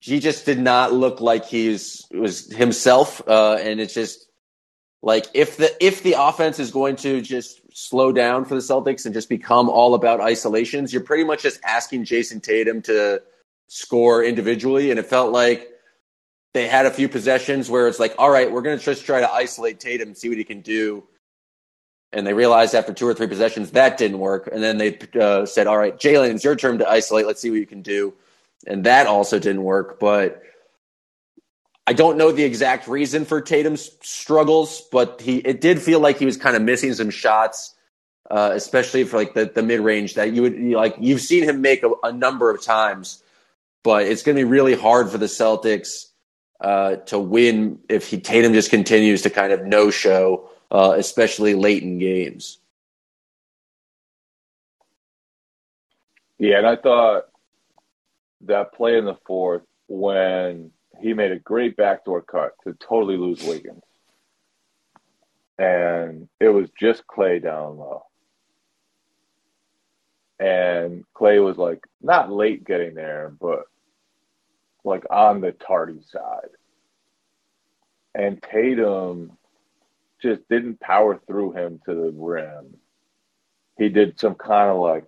[0.00, 4.26] He just did not look like he's was himself, uh, and it's just
[5.02, 9.04] like if the if the offense is going to just slow down for the Celtics
[9.04, 13.22] and just become all about isolations, you're pretty much just asking Jayson Tatum to
[13.68, 15.68] score individually, and it felt like
[16.52, 19.20] they had a few possessions where it's like, all right, we're going to just try
[19.20, 21.04] to isolate Tatum and see what he can do
[22.12, 24.48] and they realized after two or three possessions that didn't work.
[24.52, 27.26] And then they uh, said, "All right, Jaylen, it's your turn to isolate.
[27.26, 28.14] Let's see what you can do."
[28.66, 30.00] And that also didn't work.
[30.00, 30.42] But
[31.90, 36.18] I don't know the exact reason for Tatum's struggles, but he it did feel like
[36.18, 37.74] he was kind of missing some shots.
[38.30, 40.96] uh, especially for like the, the mid range that you would like.
[41.00, 43.22] You've seen him make a, a number of times,
[43.82, 46.06] but it's going to be really hard for the Celtics
[46.60, 51.54] uh, to win if he Tatum just continues to kind of no show, uh, especially
[51.54, 52.58] late in games.
[56.38, 57.24] Yeah, and I thought
[58.42, 63.42] that play in the fourth when he made a great backdoor cut to totally lose
[63.42, 63.82] Wiggins.
[65.58, 68.04] And it was just Klay down low.
[70.38, 73.64] And Klay was like not late getting there, but
[74.84, 76.48] like on the tardy side.
[78.14, 79.36] And Tatum
[80.20, 82.76] just didn't power through him to the rim.
[83.78, 85.04] He did some kind of like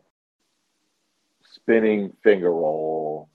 [1.52, 3.28] spinning finger roll.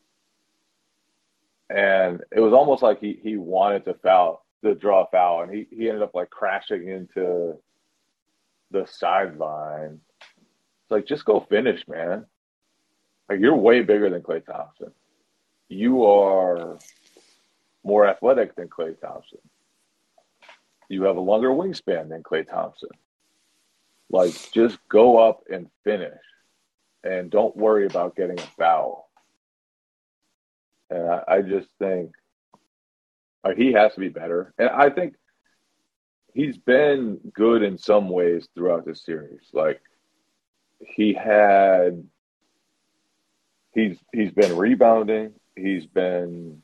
[1.70, 5.54] And it was almost like he, he wanted to foul, to draw a foul, and
[5.54, 7.58] he, he ended up like crashing into
[8.72, 10.00] the sideline.
[10.22, 12.26] It's like, just go finish, man.
[13.30, 14.92] Like, you're way bigger than Klay Thompson.
[15.68, 16.78] You are
[17.84, 19.40] more athletic than Klay Thompson.
[20.88, 22.90] You have a longer wingspan than Klay Thompson.
[24.10, 26.14] Like, just go up and finish
[27.04, 29.07] and don't worry about getting a foul.
[30.90, 32.12] And I, I just think
[33.56, 34.54] he has to be better.
[34.58, 35.16] And I think
[36.34, 39.48] he's been good in some ways throughout the series.
[39.54, 39.82] Like
[40.80, 42.04] he had
[43.74, 45.34] he's he's been rebounding.
[45.56, 46.62] He's been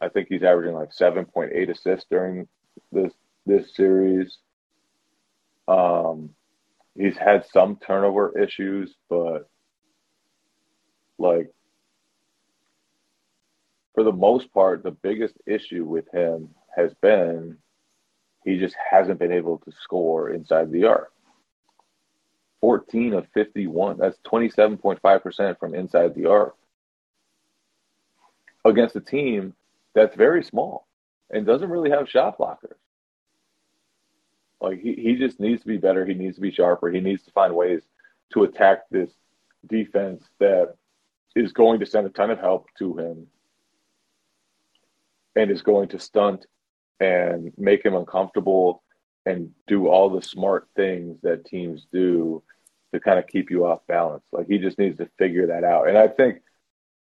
[0.00, 2.48] I think he's averaging like seven point eight assists during
[2.92, 3.12] this
[3.46, 4.38] this series.
[5.68, 6.30] Um
[6.96, 9.48] he's had some turnover issues, but
[11.18, 11.50] like
[13.96, 17.56] for the most part, the biggest issue with him has been
[18.44, 21.10] he just hasn't been able to score inside the arc.
[22.60, 26.54] 14 of 51, that's 27.5% from inside the arc
[28.66, 29.54] against a team
[29.94, 30.86] that's very small
[31.30, 32.76] and doesn't really have shot blockers.
[34.60, 36.04] Like he, he just needs to be better.
[36.04, 36.90] He needs to be sharper.
[36.90, 37.80] He needs to find ways
[38.34, 39.10] to attack this
[39.66, 40.74] defense that
[41.34, 43.26] is going to send a ton of help to him
[45.36, 46.46] and is going to stunt
[46.98, 48.82] and make him uncomfortable
[49.26, 52.42] and do all the smart things that teams do
[52.94, 54.24] to kind of keep you off balance.
[54.32, 55.88] Like he just needs to figure that out.
[55.88, 56.38] And I think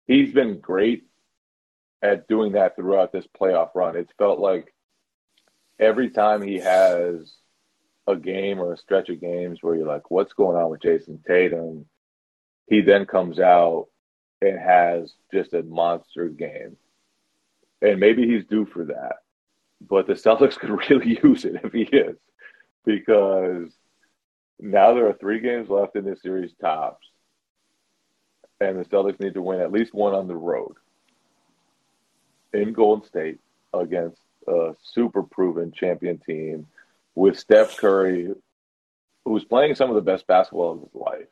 [0.05, 1.05] he's been great
[2.01, 3.95] at doing that throughout this playoff run.
[3.95, 4.73] It's felt like
[5.79, 7.33] every time he has
[8.07, 11.23] a game or a stretch of games where you're like, what's going on with Jayson
[11.25, 11.85] Tatum?
[12.67, 13.87] He then comes out
[14.41, 16.77] and has just a monster game.
[17.81, 19.17] And maybe he's due for that.
[19.87, 22.17] But the Celtics could really use it if he is.
[22.85, 23.71] Because
[24.59, 27.05] now there are three games left in this series tops.
[28.61, 30.75] And the Celtics need to win at least one on the road
[32.53, 33.39] in Golden State
[33.73, 36.67] against a super proven champion team
[37.15, 38.33] with Steph Curry,
[39.25, 41.27] who's playing some of the best basketball of his life.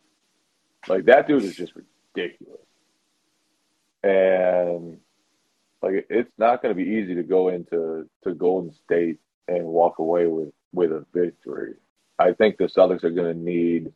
[0.87, 2.59] Like that dude is just ridiculous.
[4.03, 4.99] And
[5.83, 9.19] like it's not going to be easy to go into to Golden State
[9.49, 11.73] and walk away with with a victory.
[12.17, 13.91] I think the Celtics are going to need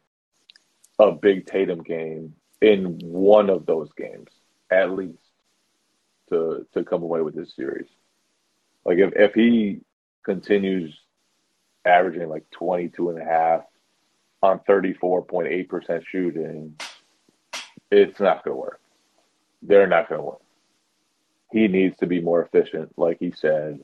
[0.99, 4.29] a big Tatum game in one of those games
[4.69, 5.17] at least
[6.29, 7.87] to to come away with this series.
[8.83, 9.79] Like if if he
[10.23, 10.93] continues
[11.85, 13.61] averaging like 22 and a half
[14.43, 16.75] on 34.8% shooting,
[17.89, 18.81] it's not going to work.
[19.61, 20.35] They're not going to win.
[21.51, 23.79] He needs to be more efficient, like he said,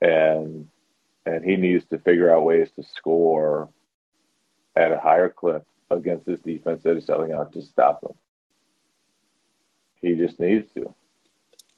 [0.00, 0.68] and
[1.26, 3.68] and he needs to figure out ways to score
[4.76, 8.12] at a higher clip against this defense that is selling out to stop him.
[10.00, 10.94] He just needs to.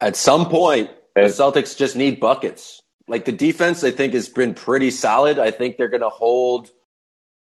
[0.00, 2.82] At some point, and, the Celtics just need buckets.
[3.08, 5.38] Like the defense, I think has been pretty solid.
[5.38, 6.70] I think they're going to hold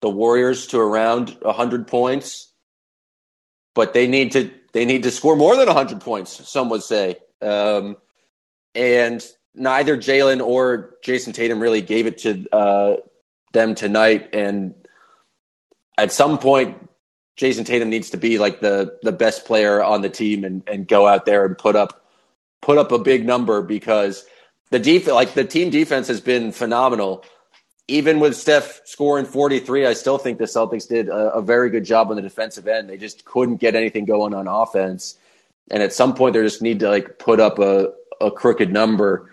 [0.01, 2.51] the Warriors to around 100 points,
[3.73, 6.49] but they need to they need to score more than 100 points.
[6.49, 7.97] Some would say, um,
[8.73, 12.95] and neither Jaylen or Jayson Tatum really gave it to uh,
[13.53, 14.29] them tonight.
[14.33, 14.75] And
[15.97, 16.89] at some point,
[17.37, 20.87] Jayson Tatum needs to be like the the best player on the team and and
[20.87, 22.05] go out there and put up
[22.61, 24.25] put up a big number because
[24.69, 27.23] the def- like the team defense has been phenomenal.
[27.87, 31.83] Even with Steph scoring 43, I still think the Celtics did a, a, very good
[31.83, 32.89] job on the defensive end.
[32.89, 35.17] They just couldn't get anything going on offense.
[35.69, 37.91] And at some point, they just need to like put up a,
[38.21, 39.29] a crooked number.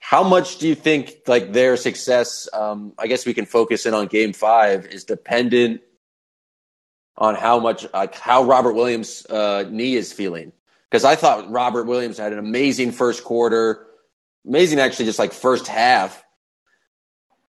[0.00, 2.48] How much do you think like their success?
[2.52, 5.80] Um, I guess we can focus in on Game Five is dependent
[7.16, 10.52] on how much like how Robert Williams' uh, knee is feeling.
[10.90, 13.86] Because I thought Robert Williams had an amazing first quarter,
[14.46, 16.22] amazing actually, just like first half,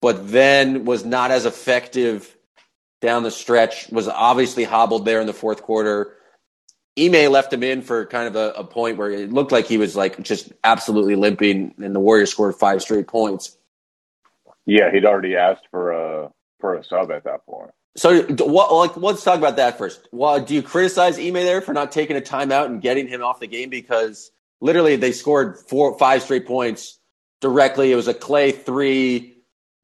[0.00, 2.36] but then was not as effective
[3.00, 3.88] down the stretch.
[3.90, 6.16] Was obviously hobbled there in the fourth quarter.
[6.98, 9.76] Ime left him in for kind of a, a point where it looked like he
[9.76, 13.56] was like just absolutely limping, and the Warriors scored five straight points.
[14.64, 17.70] Yeah, he'd already asked for a for a sub at that point.
[17.96, 20.06] So, what, like, let's talk about that first.
[20.12, 23.40] Well, do you criticize Ime there for not taking a timeout and getting him off
[23.40, 24.30] the game because
[24.60, 26.98] literally they scored four, five straight points
[27.40, 27.92] directly.
[27.92, 29.35] It was a Klay three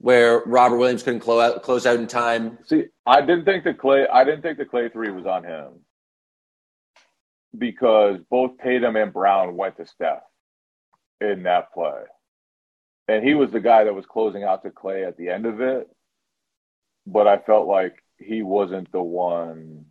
[0.03, 2.59] where Robert Williams couldn't close out, close out in time.
[2.67, 4.11] See, I didn't think the Klay.
[4.12, 5.69] I didn't think the Klay three was on him
[7.57, 10.25] because both Tatum and Brown went to Steph
[11.21, 12.03] in that play,
[13.07, 15.61] and he was the guy that was closing out to Klay at the end of
[15.61, 15.88] it.
[17.07, 19.87] But I felt like he wasn't the one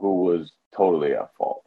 [0.00, 1.62] who was totally at fault.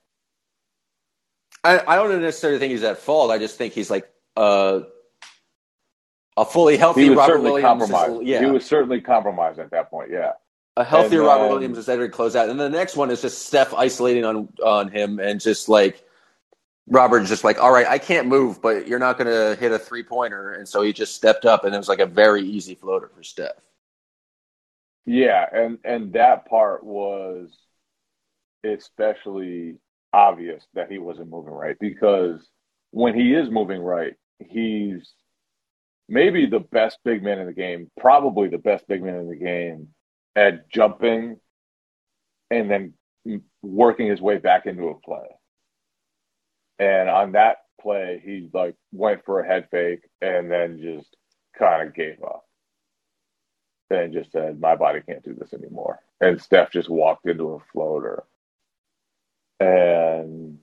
[1.63, 3.31] I, I don't necessarily think he's at fault.
[3.31, 4.81] I just think he's like uh,
[6.37, 7.83] a fully healthy He Robert Williams.
[7.83, 10.09] is- yeah, He was certainly compromised at that point.
[10.11, 10.33] Yeah.
[10.75, 12.49] a healthier and Robert then- Williams is to close out.
[12.49, 16.03] And the next one is just Steph isolating on on him and just like
[16.87, 19.79] Robert's just like, all right, I can't move, but you're not going to hit a
[19.79, 22.75] three pointer, and so he just stepped up, and it was like a very easy
[22.75, 23.53] floater for Steph.
[25.05, 27.51] Yeah, and and that part was
[28.65, 29.75] especially
[30.13, 32.41] obvious that he wasn't moving right because
[32.91, 35.11] when he is moving right, he's
[36.13, 39.35] maybe the best big man in the game, probably the best big man in the
[39.35, 39.87] game
[40.35, 41.39] at jumping
[42.51, 42.93] and then
[43.63, 45.25] working his way back into a play.
[46.77, 51.17] And on that play, he like went for a head fake and then just
[51.57, 52.45] kind of gave up
[53.89, 57.59] and just said, "My body can't do this anymore." And Steph just walked into a
[57.71, 58.23] floater,
[59.59, 60.59] and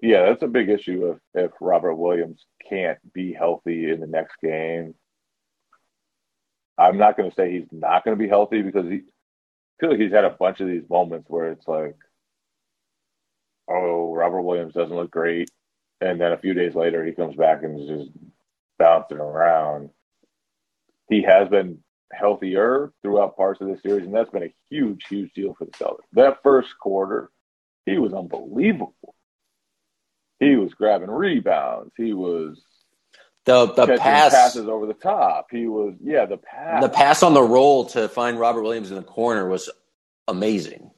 [0.00, 4.36] yeah, that's a big issue if if Robert Williams can't be healthy in the next
[4.42, 4.94] game.
[6.78, 9.90] I'm not going to say he's not going to be healthy because he I feel
[9.90, 11.96] like he's had a bunch of these moments where it's like,
[13.68, 15.50] oh, Robert Williams doesn't look great,
[16.00, 18.10] and then a few days later he comes back and is just
[18.78, 19.90] bouncing around
[21.08, 21.78] he has been
[22.12, 25.70] healthier throughout parts of the series, and that's been a huge, huge deal for the
[25.72, 26.04] Celtics.
[26.12, 27.30] That first quarter,
[27.86, 28.94] he was unbelievable.
[30.40, 31.92] He was grabbing rebounds.
[31.96, 32.60] He was
[33.44, 35.48] The the pass passes over the top.
[35.50, 36.82] He was, yeah, the pass.
[36.82, 39.70] the pass on the roll to find Robert Williams in the corner was
[40.28, 40.90] amazing.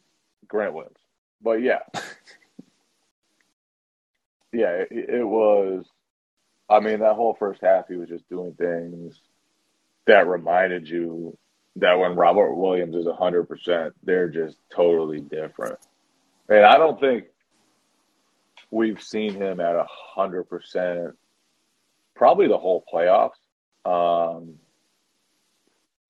[0.48, 0.96] Grant wins.
[1.42, 1.79] But yeah.
[4.53, 5.85] yeah, it, it was.
[6.68, 9.20] I mean, that whole first half, he was just doing things
[10.07, 11.37] that reminded you
[11.76, 15.79] that when Robert Williams is 100%, they're just totally different.
[16.48, 17.26] And I don't think
[18.70, 21.12] we've seen him at a 100%
[22.14, 23.30] probably the whole playoffs.
[23.85, 24.56] Um,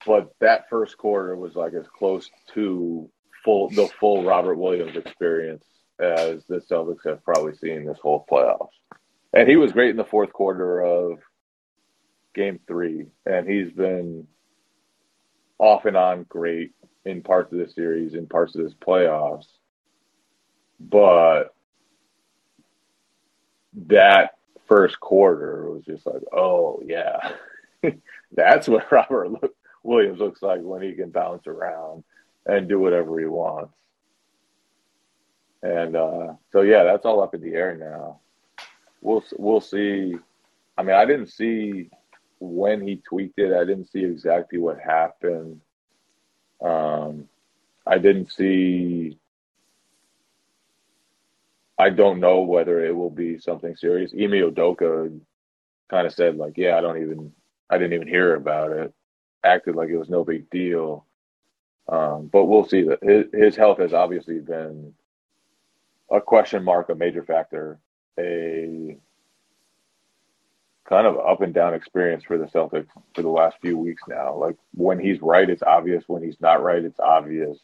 [0.06, 3.08] but that first quarter was like as close to
[3.44, 5.64] full the full Robert Williams experience
[5.98, 8.70] as the Celtics have probably seen this whole playoffs.
[9.32, 11.18] And he was great in the fourth quarter of
[12.34, 14.26] game three, and he's been
[15.58, 16.72] off and on great
[17.04, 19.46] in parts of this series, in parts of this playoffs.
[20.80, 21.54] But
[23.86, 27.32] that first quarter was just like, oh yeah,
[28.32, 32.04] that's what Robert look, Williams looks like when he can bounce around
[32.46, 33.74] and do whatever he wants.
[35.62, 38.20] And uh, so yeah, that's all up in the air now.
[39.02, 40.14] We'll we'll see.
[40.78, 41.90] I mean, I didn't see
[42.38, 43.52] when he tweaked it.
[43.52, 45.60] I didn't see exactly what happened.
[46.62, 47.28] Um,
[47.86, 49.18] I didn't see.
[51.80, 54.12] I don't know whether it will be something serious.
[54.12, 55.18] Ime Udoka
[55.88, 57.32] kind of said like, "Yeah, I don't even,
[57.70, 58.92] I didn't even hear about it."
[59.42, 61.06] Acted like it was no big deal.
[61.88, 62.82] Um, but we'll see.
[62.82, 64.92] That his his health has obviously been
[66.10, 67.78] a question mark, a major factor,
[68.18, 68.98] a
[70.86, 74.36] kind of up and down experience for the Celtics for the last few weeks now.
[74.36, 76.04] Like when he's right, it's obvious.
[76.08, 77.58] When he's not right, it's obvious.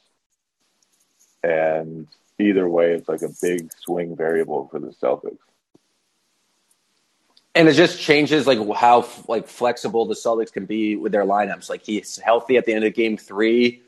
[1.42, 2.08] And
[2.38, 5.38] either way, it's like a big swing variable for the Celtics.
[7.54, 11.70] And it just changes like how like flexible the Celtics can be with their lineups.
[11.70, 13.82] Like he's healthy at the end of game three,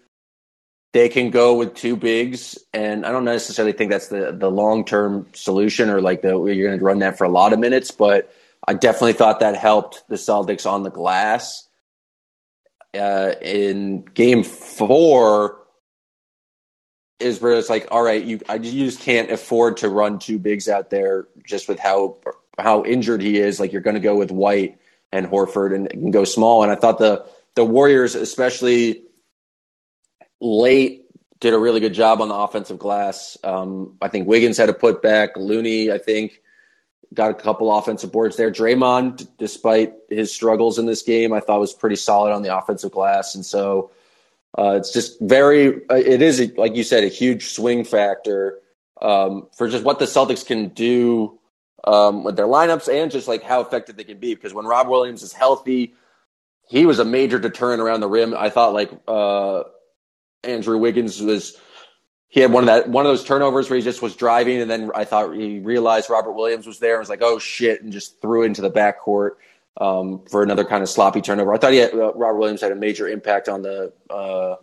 [0.92, 4.84] they can go with two bigs, and I don't necessarily think that's the the long
[4.84, 7.90] term solution or like the you're going to run that for a lot of minutes,
[7.90, 8.32] but
[8.66, 11.66] I definitely thought that helped the Celtics on the glass.
[12.94, 15.57] Uh, in Game Four,
[17.20, 20.38] is where it's like, all right, you I, you just can't afford to run two
[20.38, 22.18] bigs out there just with how
[22.58, 23.58] how injured he is.
[23.60, 24.78] Like you're going to go with White
[25.12, 26.62] and Horford and, and go small.
[26.62, 29.02] And I thought the the Warriors, especially
[30.40, 31.04] late
[31.40, 33.36] did a really good job on the offensive glass.
[33.44, 35.30] Um, I think Wiggins had a putback.
[35.36, 36.40] Looney, I think,
[37.14, 38.50] got a couple offensive boards there.
[38.50, 42.90] Draymond, despite his struggles in this game, I thought was pretty solid on the offensive
[42.90, 43.34] glass.
[43.34, 43.92] And so
[44.56, 48.60] uh, it's just very, uh, it is, like you said, a huge swing factor
[49.02, 51.38] um, for just what the Celtics can do
[51.84, 54.34] um, with their lineups and just like how effective they can be.
[54.34, 55.94] Because when Rob Williams is healthy,
[56.68, 58.34] he was a major deterrent around the rim.
[58.36, 59.64] I thought like, uh,
[60.44, 61.56] Andrew Wiggins was
[62.28, 64.70] he had one of that one of those turnovers where he just was driving and
[64.70, 67.92] then I thought he realized Robert Williams was there and was like, oh shit, and
[67.92, 69.32] just threw it into the backcourt
[69.78, 71.54] um, for another kind of sloppy turnover.
[71.54, 74.56] I thought he had, uh, Robert Williams had a major impact on the uh,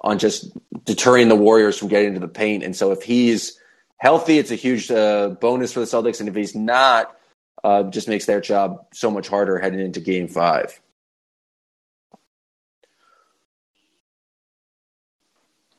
[0.00, 0.52] on just
[0.84, 2.62] deterring the Warriors from getting into the paint.
[2.62, 3.58] And so if he's
[3.96, 7.16] healthy, it's a huge uh, bonus for the Celtics, and if he's not,
[7.64, 10.78] uh, just makes their job so much harder heading into Game Five.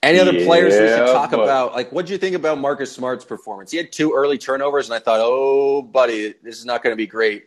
[0.01, 1.39] Any other yeah, players we should talk but...
[1.39, 1.73] about?
[1.73, 3.71] Like, what do you think about Marcus Smart's performance?
[3.71, 6.97] He had two early turnovers, and I thought, oh, buddy, this is not going to
[6.97, 7.45] be great.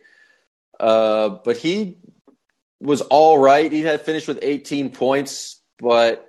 [0.78, 1.98] Uh, but he
[2.80, 3.70] was all right.
[3.70, 6.26] He had finished with 18 points, but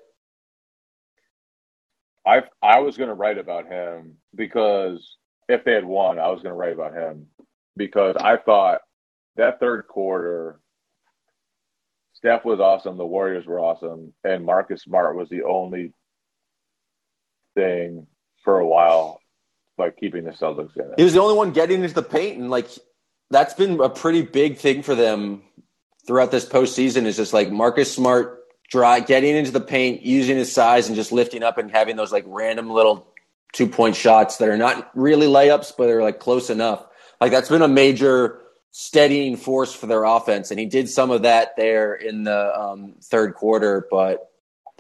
[2.26, 6.42] I I was going to write about him because if they had won, I was
[6.42, 7.28] going to write about him
[7.76, 8.82] because I thought
[9.36, 10.60] that third quarter
[12.20, 15.94] Steph was awesome, the Warriors were awesome, and Marcus Smart was the only
[17.56, 18.08] thing
[18.44, 19.22] for a while
[19.78, 20.96] by keeping the Celtics in it.
[20.98, 22.68] He was the only one getting into the paint, and like
[23.32, 25.44] that's been a pretty big thing for them
[26.06, 27.06] throughout this postseason.
[27.06, 31.12] Is just like Marcus Smart dry getting into the paint, using his size, and just
[31.12, 33.08] lifting up and having those like random little
[33.54, 36.86] two point shots that are not really layups, but they're like close enough.
[37.20, 41.24] Like that's been a major steadying force for their offense, and he did some of
[41.24, 44.30] that there in the um, third quarter, but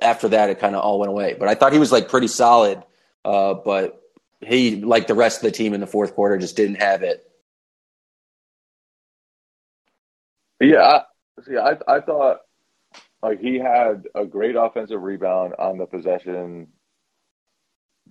[0.01, 1.35] after that, it kind of all went away.
[1.37, 2.83] But I thought he was like pretty solid.
[3.25, 4.01] Uh, but
[4.41, 7.28] he, like the rest of the team in the fourth quarter, just didn't have it.
[10.59, 12.39] Yeah, I, see, I, I thought
[13.21, 16.67] like he had a great offensive rebound on the possession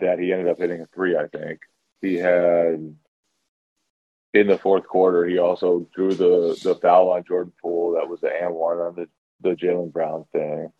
[0.00, 1.16] that he ended up hitting a three.
[1.16, 1.60] I think
[2.00, 2.94] he had
[4.34, 5.26] in the fourth quarter.
[5.26, 7.92] He also drew the the foul on Jordan Poole.
[7.92, 9.08] That was the and one on the
[9.40, 10.72] the Jaylen Brown thing.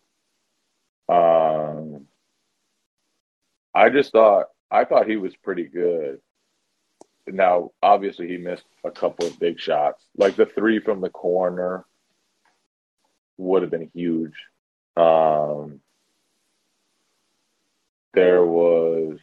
[1.09, 2.05] Um,
[3.73, 6.19] I just thought I thought he was pretty good.
[7.33, 11.85] Now, obviously, he missed a couple of big shots, like the three from the corner
[13.37, 14.33] would have been huge.
[14.97, 15.79] Um,
[18.13, 19.17] there was,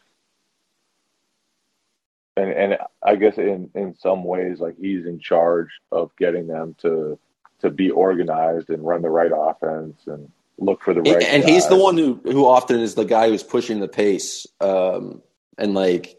[2.36, 6.76] and and I guess in in some ways, like he's in charge of getting them
[6.82, 7.18] to
[7.60, 11.22] to be organized and run the right offense and look for the right.
[11.22, 11.50] And guy.
[11.50, 15.22] he's the one who who often is the guy who's pushing the pace, um,
[15.58, 16.18] and like,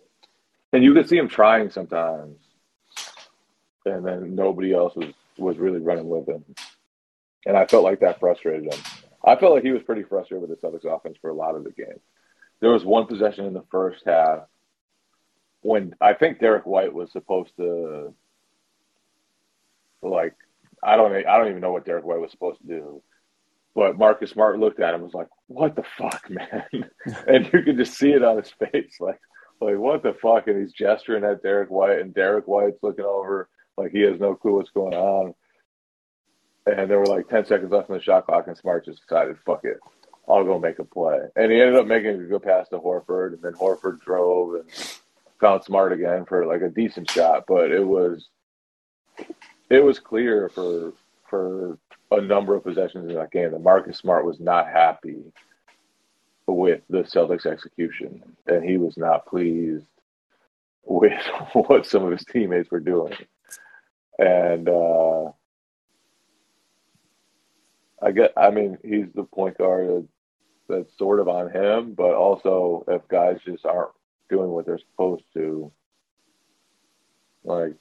[0.78, 2.38] and you could see him trying sometimes,
[3.84, 6.46] and then nobody else was was really running with him,
[7.48, 8.80] and I felt like that frustrated him.
[9.26, 11.64] I felt like he was pretty frustrated with the Celtics offense for a lot of
[11.64, 12.00] the game.
[12.60, 14.42] There was one possession in the first half
[15.62, 18.14] when I think Derrick White was supposed to
[20.04, 20.36] like
[20.84, 23.02] I don't I don't even know what Derrick White was supposed to do
[23.78, 26.90] but Marcus Smart looked at him and was like, "What the fuck, man?"
[27.28, 29.20] and you could just see it on his face, like,
[29.60, 30.48] like what the fuck?
[30.48, 34.36] And he's gesturing at Derrick White, and Derrick White's looking over like he has no
[34.36, 35.34] clue what's going on.
[36.66, 39.38] And there were like ten seconds left in the shot clock, and Smart just decided,
[39.46, 39.80] "Fuck it,
[40.28, 43.34] I'll go make a play." And he ended up making a good pass to Horford,
[43.34, 45.00] and then Horford drove and
[45.40, 48.28] found Smart again for like a decent shot, but it was
[49.70, 50.94] it was clear for
[51.30, 51.78] for
[52.12, 55.24] a number of possessions in that game that Marcus Smart was not happy
[56.48, 59.86] with the Celtics execution, and he was not pleased
[60.86, 61.22] with
[61.54, 63.14] what some of his teammates were doing.
[64.20, 65.26] And uh,
[68.02, 70.08] I get, I mean, he's the point guard
[70.70, 73.92] that's sort of on him, but also if guys just aren't
[74.30, 75.72] doing what they're supposed to,
[77.44, 77.74] like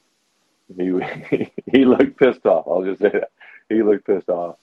[0.76, 2.66] he he looked pissed off.
[2.68, 3.30] I'll just say that
[3.68, 4.56] he looked pissed off.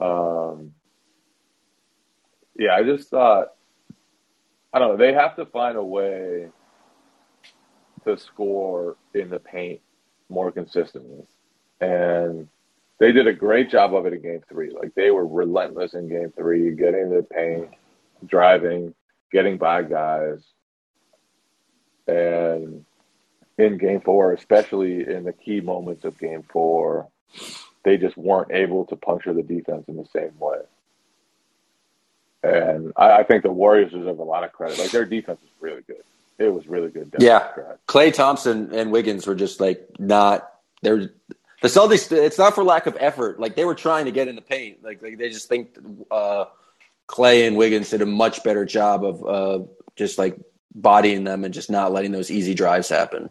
[0.00, 0.72] Um,
[2.56, 3.48] yeah, I just thought
[4.72, 4.96] I don't know.
[4.96, 6.48] They have to find a way
[8.04, 9.80] to score in the paint
[10.28, 11.24] more consistently.
[11.80, 12.48] And
[12.98, 14.70] they did a great job of it in game three.
[14.70, 17.68] Like they were relentless in game three, getting to the paint,
[18.26, 18.94] driving,
[19.30, 20.42] getting by guys.
[22.06, 22.84] And
[23.58, 27.08] in game four, especially in the key moments of game four,
[27.84, 30.60] they just weren't able to puncture the defense in the same way.
[32.42, 34.78] And I, I think the Warriors deserve a lot of credit.
[34.78, 36.02] Like their defense is really good.
[36.38, 37.14] It was really good.
[37.18, 37.48] Yeah,
[37.86, 40.50] Klay Thompson and Wiggins were just like not.
[40.82, 41.12] They're
[41.62, 42.10] the Celtics.
[42.10, 43.38] It's not for lack of effort.
[43.38, 44.82] Like they were trying to get in the paint.
[44.82, 45.76] Like, like they just think
[46.10, 46.46] uh,
[47.08, 49.64] Klay and Wiggins did a much better job of uh,
[49.94, 50.36] just like
[50.74, 53.30] bodying them and just not letting those easy drives happen.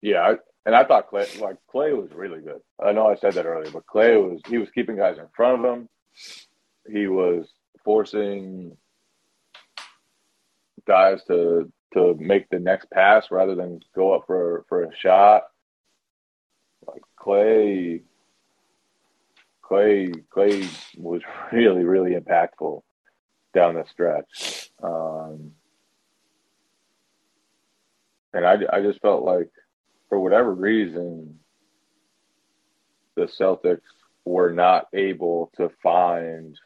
[0.00, 0.34] Yeah,
[0.66, 2.60] and I thought Klay, like Klay was really good.
[2.84, 5.64] I know I said that earlier, but Klay was he was keeping guys in front
[5.64, 5.88] of him.
[6.90, 7.46] He was
[7.84, 8.76] forcing
[10.86, 15.44] guys to to make the next pass rather than go up for for a shot.
[16.86, 18.02] Like Klay,
[19.62, 21.22] Klay, Klay was
[21.52, 22.82] really really impactful
[23.54, 25.52] down the stretch, um,
[28.32, 29.50] and I I just felt like
[30.08, 31.38] for whatever reason
[33.14, 33.80] the Celtics
[34.24, 36.58] were not able to find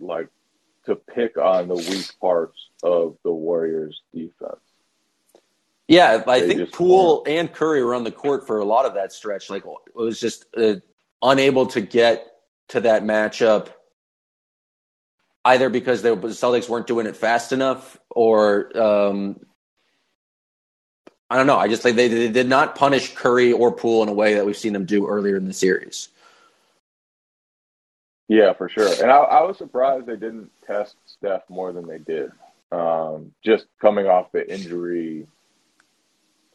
[0.00, 0.28] like
[0.86, 4.60] to pick on the weak parts of the Warriors defense.
[5.88, 8.94] Yeah, I they think Poole and Curry were on the court for a lot of
[8.94, 9.50] that stretch.
[9.50, 10.76] Like it was just uh,
[11.20, 12.26] unable to get
[12.68, 13.68] to that matchup
[15.44, 19.40] either because the Celtics weren't doing it fast enough or um,
[21.28, 21.56] I don't know.
[21.56, 24.44] I just think they, they did not punish Curry or Poole in a way that
[24.44, 26.08] we've seen them do earlier in the series.
[28.30, 28.88] Yeah, for sure.
[29.02, 32.30] And I, I, was surprised they didn't test Steph more than they did.
[32.70, 35.26] Um, just coming off the injury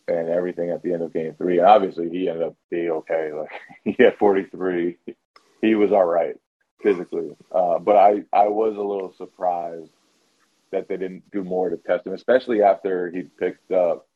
[0.08, 1.60] and everything at the end of game three.
[1.60, 3.32] Obviously, he ended up being okay.
[3.38, 3.50] Like
[3.84, 4.96] he had 43.
[5.62, 6.38] He was all right
[6.82, 7.36] physically.
[7.52, 9.92] Uh, but I, I was a little surprised
[10.72, 14.08] that they didn't do more to test him, especially after he picked up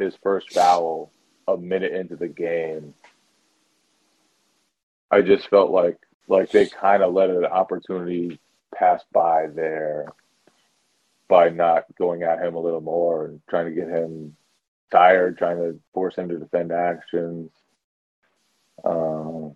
[0.00, 1.12] his first foul
[1.46, 2.92] a minute into the game.
[5.12, 5.96] I just felt like
[6.30, 8.38] like they kind of let an opportunity
[8.74, 10.06] pass by there
[11.28, 14.36] by not going at him a little more and trying to get him
[14.90, 17.50] tired, trying to force him to defend actions.
[18.84, 19.54] Um,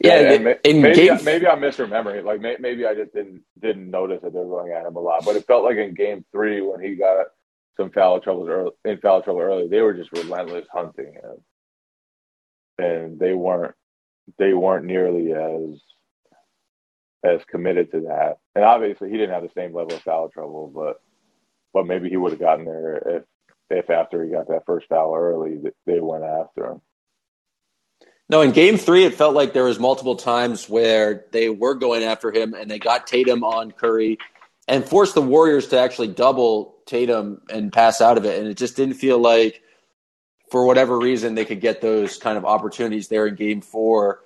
[0.00, 1.24] yeah, and, and maybe, game...
[1.24, 2.24] maybe I'm misremembering.
[2.24, 5.24] Like maybe I just didn't didn't notice that they were going at him a lot,
[5.24, 7.26] but it felt like in Game Three when he got
[7.76, 11.36] some foul troubles early, in foul trouble early, they were just relentless hunting him,
[12.78, 13.76] and they weren't
[14.38, 15.80] they weren't nearly as
[17.24, 18.38] as committed to that.
[18.54, 21.00] And obviously, he didn't have the same level of foul trouble, but
[21.72, 23.22] but maybe he would have gotten there if
[23.70, 26.82] if after he got that first foul early, they went after him.
[28.28, 32.02] No, in game three, it felt like there was multiple times where they were going
[32.02, 34.18] after him and they got Tatum on Curry
[34.68, 38.38] and forced the Warriors to actually double Tatum and pass out of it.
[38.38, 39.61] And it just didn't feel like,
[40.52, 44.20] for whatever reason, they could get those kind of opportunities there in game four.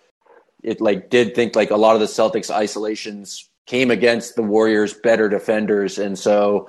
[0.60, 4.92] It like did think like a lot of the Celtics isolations came against the Warriors
[4.92, 5.98] better defenders.
[5.98, 6.68] And so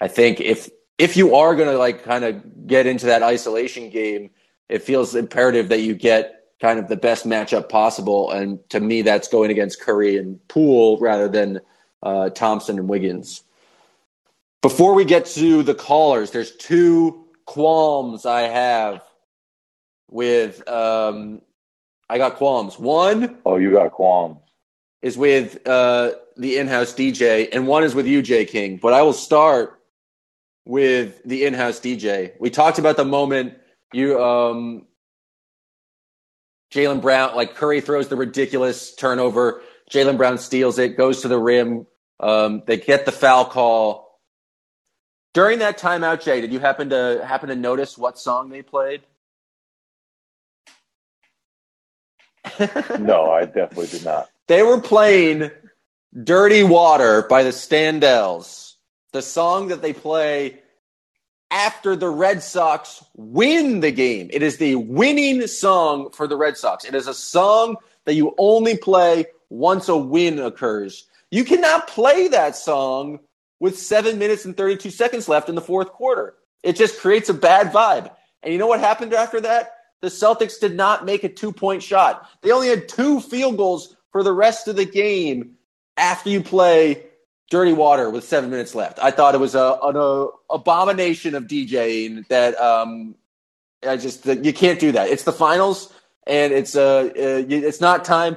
[0.00, 0.68] I think if
[0.98, 4.30] if you are going to like kind of get into that isolation game
[4.68, 8.32] it feels imperative that you get kind of the best matchup possible.
[8.32, 11.60] And to me that's going against Curry and Poole rather than
[12.02, 13.44] uh, Thompson and Wiggins.
[14.60, 19.02] Before we get to the callers, there's two qualms I have
[20.10, 21.40] with um,
[22.08, 22.78] I got qualms.
[22.78, 23.38] One.
[23.46, 24.38] Oh, you got qualms.
[25.00, 28.76] Is with uh, the in-house DJ, and one is with you, Jay King.
[28.76, 29.80] But I will start
[30.66, 32.32] with the in-house DJ.
[32.38, 33.54] We talked about the moment
[33.92, 34.86] you, um,
[36.72, 39.62] Jaylen Brown, like Curry throws the ridiculous turnover.
[39.90, 41.86] Jaylen Brown steals it, goes to the rim.
[42.20, 44.07] Um, they get the foul call.
[45.34, 49.02] During that timeout, Jay, did you happen to happen to notice what song they played?
[52.98, 54.28] no, I definitely did not.
[54.46, 55.50] They were playing
[56.24, 58.74] Dirty Water by the Standells,
[59.12, 60.60] the song that they play
[61.50, 64.30] after the Red Sox win the game.
[64.32, 66.84] It is the winning song for the Red Sox.
[66.84, 71.06] It is a song that you only play once a win occurs.
[71.30, 73.20] You cannot play that song
[73.60, 76.34] with seven minutes and 32 seconds left in the fourth quarter.
[76.62, 78.10] It just creates a bad vibe.
[78.42, 79.72] And you know what happened after that?
[80.00, 82.28] the Celtics did not make a two point shot.
[82.42, 85.54] They only had two field goals for the rest of the game.
[85.96, 87.02] after you play
[87.50, 89.00] Dirty Water with seven minutes left.
[89.00, 93.16] I thought it was a, an a, abomination of DJing that um,
[93.86, 95.08] I just you can't do that.
[95.08, 95.92] It's the finals,
[96.26, 98.36] and it's uh, uh it's not time.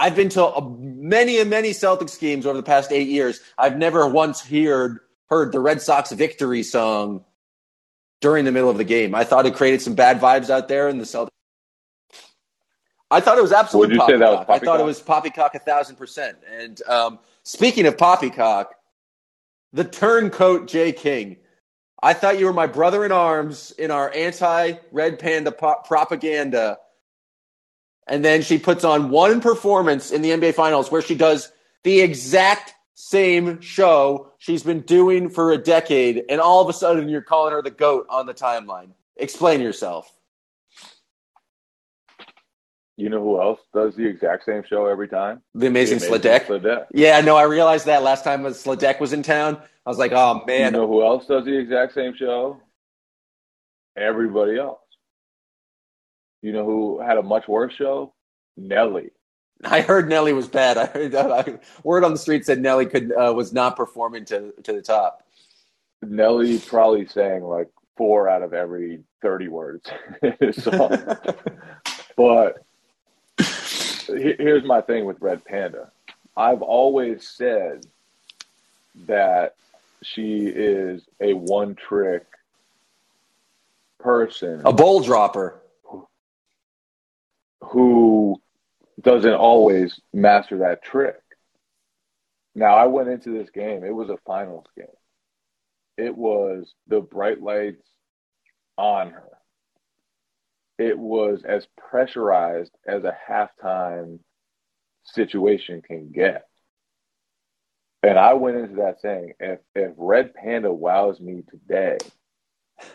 [0.00, 3.38] I've been to a, many and many Celtics games over the past eight years.
[3.58, 7.22] I've never once heard heard the Red Sox victory song
[8.22, 9.14] during the middle of the game.
[9.14, 11.28] I thought it created some bad vibes out there in the Celtics.
[13.10, 14.48] I thought it was absolutely poppycock.
[14.48, 16.38] I thought it was poppycock a thousand percent.
[16.50, 18.74] And um, speaking of poppycock,
[19.74, 21.36] the turncoat Jay King.
[22.02, 26.78] I thought you were my brother in arms in our anti Red Panda po- propaganda.
[28.10, 31.52] And then she puts on one performance in the NBA Finals where she does
[31.84, 36.24] the exact same show she's been doing for a decade.
[36.28, 38.90] And all of a sudden, you're calling her the GOAT on the timeline.
[39.16, 40.12] Explain yourself.
[42.96, 45.40] You know who else does the exact same show every time?
[45.54, 46.84] The Amazing, the amazing.
[46.92, 49.56] Yeah, no, I realized that last time Sladek was in town.
[49.86, 50.74] I was like, oh man.
[50.74, 52.60] You know who else does the exact same show?
[53.96, 54.79] Everybody else.
[56.42, 58.12] You know who had a much worse show?
[58.56, 59.10] Nelly.
[59.64, 60.78] I heard Nelly was bad.
[60.78, 61.44] I heard uh,
[61.82, 65.26] word on the street said Nelly could uh, was not performing to to the top.
[66.02, 69.90] Nelly probably sang like four out of every thirty words
[70.22, 70.90] in his song.
[72.16, 72.64] but
[74.08, 75.90] here's my thing with Red Panda.
[76.36, 77.84] I've always said
[79.06, 79.56] that
[80.02, 82.24] she is a one trick
[83.98, 85.59] person, a bowl dropper
[87.62, 88.40] who
[89.00, 91.20] doesn't always master that trick.
[92.54, 94.86] Now, I went into this game, it was a finals game.
[95.96, 97.82] It was the bright lights
[98.76, 99.30] on her
[100.80, 104.18] it was as pressurized as a halftime
[105.04, 106.46] situation can get.
[108.02, 111.98] And I went into that saying, if if Red Panda wows me today,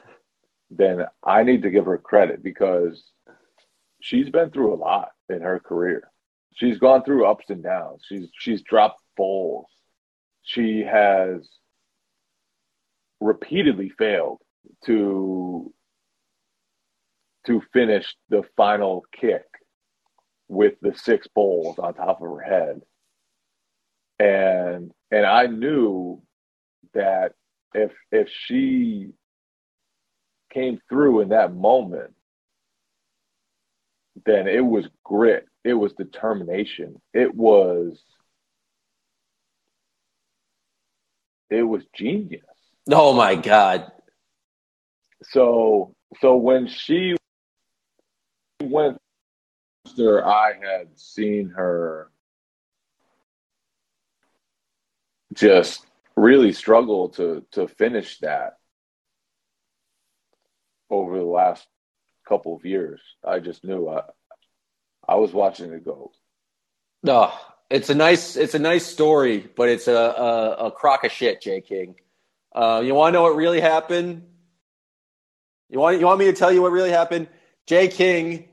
[0.71, 3.03] then I need to give her credit because
[4.05, 6.11] she's been through a lot in her career.
[6.53, 8.03] She's gone through ups and downs.
[8.07, 9.65] She's she's dropped bowls.
[10.43, 11.49] She has
[13.19, 14.41] repeatedly failed
[14.85, 15.73] to
[17.47, 19.45] to finish the final kick
[20.47, 22.81] with the six bowls on top of her head.
[24.19, 26.21] And and I knew
[26.93, 27.33] that
[27.73, 29.13] if if she
[30.53, 32.13] came through in that moment,
[34.25, 38.01] then it was grit, it was determination, it was
[41.49, 42.43] it was genius.
[42.91, 43.91] Oh my god.
[45.23, 47.15] So so when she
[48.61, 48.97] went
[49.85, 52.09] after I had seen her
[55.33, 55.85] just
[56.15, 58.57] really struggle to to finish that
[60.89, 61.67] over the last
[62.25, 63.01] couple of years.
[63.23, 64.03] I just knew I
[65.07, 66.11] I was watching it go.
[67.03, 71.03] No, oh, it's a nice it's a nice story, but it's a a, a crock
[71.03, 71.95] of shit, Jay King.
[72.53, 74.23] Uh, you want to know what really happened?
[75.69, 77.27] You want you want me to tell you what really happened?
[77.67, 78.45] Jay King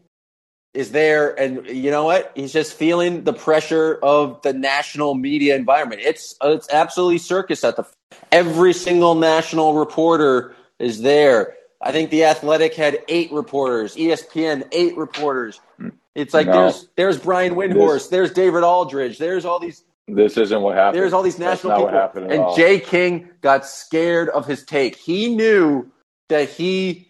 [0.74, 2.32] is there, and you know what?
[2.34, 6.00] He's just feeling the pressure of the national media environment.
[6.02, 7.84] It's it's absolutely circus at the
[8.30, 11.54] every single national reporter is there.
[11.82, 15.60] I think the Athletic had eight reporters, ESPN eight reporters.
[16.14, 16.52] It's like no.
[16.52, 19.82] there's there's Brian Windhorst, this, there's David Aldridge, there's all these.
[20.08, 21.00] This isn't what happened.
[21.00, 22.56] There's all these national people, and all.
[22.56, 24.96] Jay King got scared of his take.
[24.96, 25.90] He knew
[26.28, 27.08] that he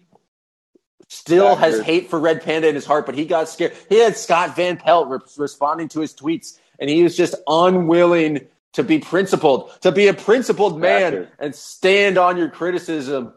[1.08, 3.72] still has hate for Red Panda in his heart, but he got scared.
[3.88, 8.46] He had Scott Van Pelt re- responding to his tweets, and he was just unwilling
[8.72, 13.34] to be principled, to be a principled man and stand on your criticism.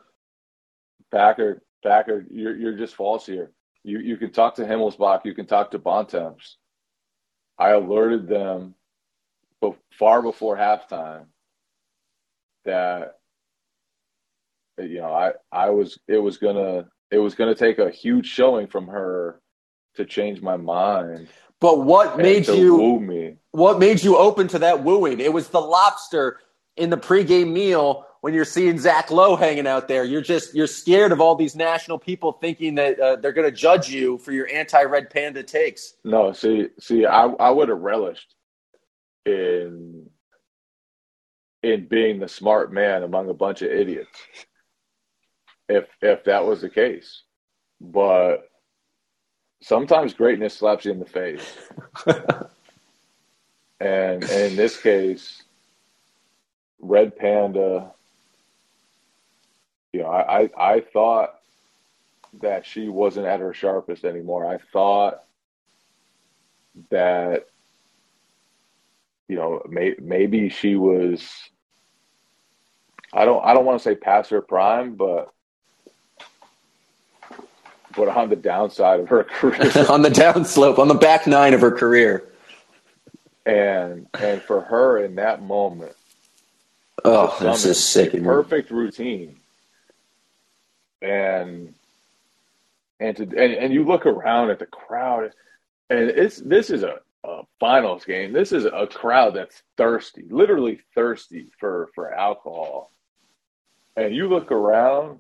[1.16, 3.52] Packer, Packer, you're you're just false here.
[3.84, 6.58] You you can talk to Himmelsbach, you can talk to Bontemps.
[7.58, 8.76] I alerted them,
[9.62, 11.28] but far before halftime,
[12.66, 13.16] that
[14.78, 18.28] you know I I was it was gonna it was going to take a huge
[18.28, 19.40] showing from her
[19.96, 21.28] to change my mind.
[21.62, 23.38] But what made you woo me?
[23.52, 25.20] What made you open to that wooing?
[25.20, 26.40] It was the lobster
[26.76, 30.04] in the pregame meal when you're seeing Zach Lowe hanging out there.
[30.04, 33.56] You're just you're scared of all these national people thinking that uh, they're going to
[33.56, 35.94] judge you for your anti-red panda takes.
[36.04, 38.34] No, see, see, I I would have relished
[39.28, 40.10] in
[41.62, 44.18] in being the smart man among a bunch of idiots
[45.70, 47.22] if if that was the case.
[47.80, 48.50] But
[49.62, 51.58] sometimes greatness slaps you in the face.
[53.82, 55.44] And, and in this case,
[56.80, 57.92] Red Panda,
[59.96, 61.36] you know, I, I, I thought
[62.42, 64.46] that she wasn't at her sharpest anymore.
[64.46, 65.24] I thought
[66.90, 67.48] that
[69.30, 71.26] you know may, maybe she was
[73.14, 75.32] I don't I don't want to say past her prime, but
[77.96, 81.62] but on the downside of her career, on the downslope, on the back nine of
[81.62, 82.28] her career,
[83.46, 85.94] and and for her in that moment,
[87.06, 88.12] oh, this is sick.
[88.22, 89.38] Perfect routine,
[91.02, 91.74] and
[93.00, 95.32] and to and, and you look around at the crowd,
[95.90, 98.34] and it's this is a, a finals game.
[98.34, 102.92] This is a crowd that's thirsty, literally thirsty for for alcohol,
[103.96, 105.20] and you look around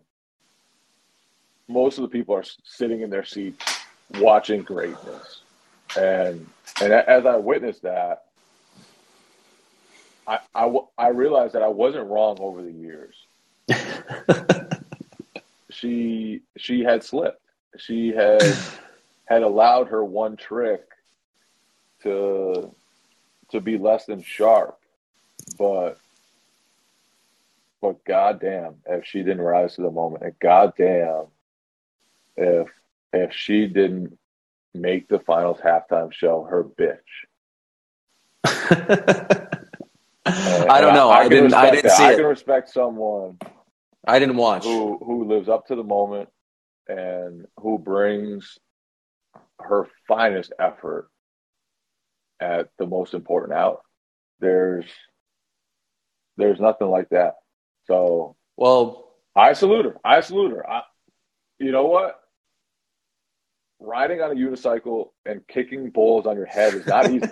[1.68, 3.82] most of the people are sitting in their seats
[4.20, 5.42] watching greatness.
[5.98, 6.46] And
[6.82, 8.26] and as I witnessed that,
[10.28, 13.16] I, I, I realized that I wasn't wrong over the years.
[15.86, 17.42] she she had slipped.
[17.78, 18.42] She had
[19.26, 20.82] had allowed her one trick
[22.04, 22.74] to
[23.52, 24.80] to be less than sharp,
[25.58, 26.00] but
[27.82, 31.26] but goddamn if she didn't rise to the moment, and goddamn
[32.36, 32.68] if
[33.14, 34.18] if she didn't
[34.74, 36.98] make the finals halftime show her bitch.
[40.28, 41.10] I don't know.
[41.10, 41.54] I, I didn't.
[41.54, 41.98] I didn't that.
[41.98, 42.18] see I it.
[42.18, 43.38] can respect someone.
[44.08, 46.30] I didn't watch who who lives up to the moment
[46.88, 48.58] and who brings
[49.60, 51.10] her finest effort
[52.40, 53.82] at the most important out.
[54.40, 54.86] There's
[56.38, 57.36] there's nothing like that.
[57.86, 59.98] So well, I salute her.
[60.04, 60.70] I salute her.
[60.70, 60.84] I,
[61.60, 62.20] you know what?
[63.80, 67.22] riding on a unicycle and kicking balls on your head is not easy.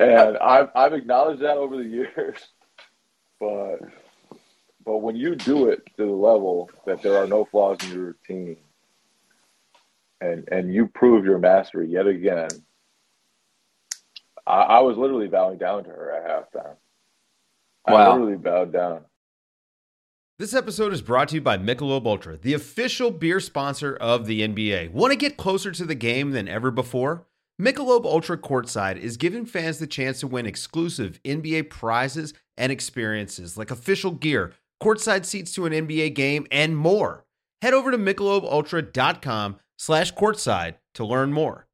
[0.00, 2.36] and I've I've acknowledged that over the years,
[3.40, 3.78] but
[4.84, 8.04] but when you do it to the level that there are no flaws in your
[8.04, 8.56] routine,
[10.20, 12.48] and and you prove your mastery yet again,
[14.46, 16.76] I, I was literally bowing down to her at halftime.
[17.86, 18.12] I wow.
[18.12, 19.04] literally bowed down.
[20.38, 24.40] This episode is brought to you by Michelob Ultra, the official beer sponsor of the
[24.40, 24.90] NBA.
[24.90, 27.26] Want to get closer to the game than ever before?
[27.60, 33.58] Michelob Ultra Courtside is giving fans the chance to win exclusive NBA prizes and experiences
[33.58, 34.52] like official gear,
[34.82, 37.26] courtside seats to an NBA game, and more.
[37.60, 41.66] Head over to michelobultra.com slash courtside to learn more.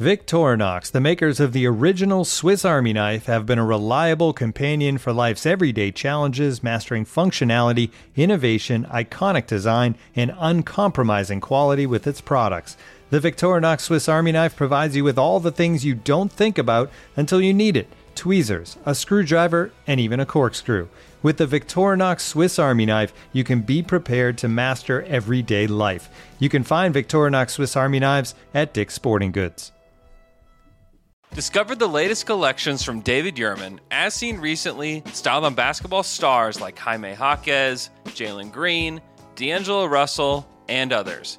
[0.00, 5.12] Victorinox, the makers of the original Swiss Army knife, have been a reliable companion for
[5.12, 12.76] life's everyday challenges, mastering functionality, innovation, iconic design, and uncompromising quality with its products.
[13.10, 16.90] The Victorinox Swiss Army knife provides you with all the things you don't think about
[17.16, 20.88] until you need it tweezers, a screwdriver, and even a corkscrew.
[21.22, 26.10] With the Victorinox Swiss Army knife, you can be prepared to master everyday life.
[26.40, 29.70] You can find Victorinox Swiss Army knives at Dick's Sporting Goods.
[31.32, 36.76] Discover the latest collections from David Yurman, as seen recently, styled on basketball stars like
[36.76, 39.00] Jaime Jaquez, Jalen Green,
[39.36, 41.38] D'Angelo Russell, and others.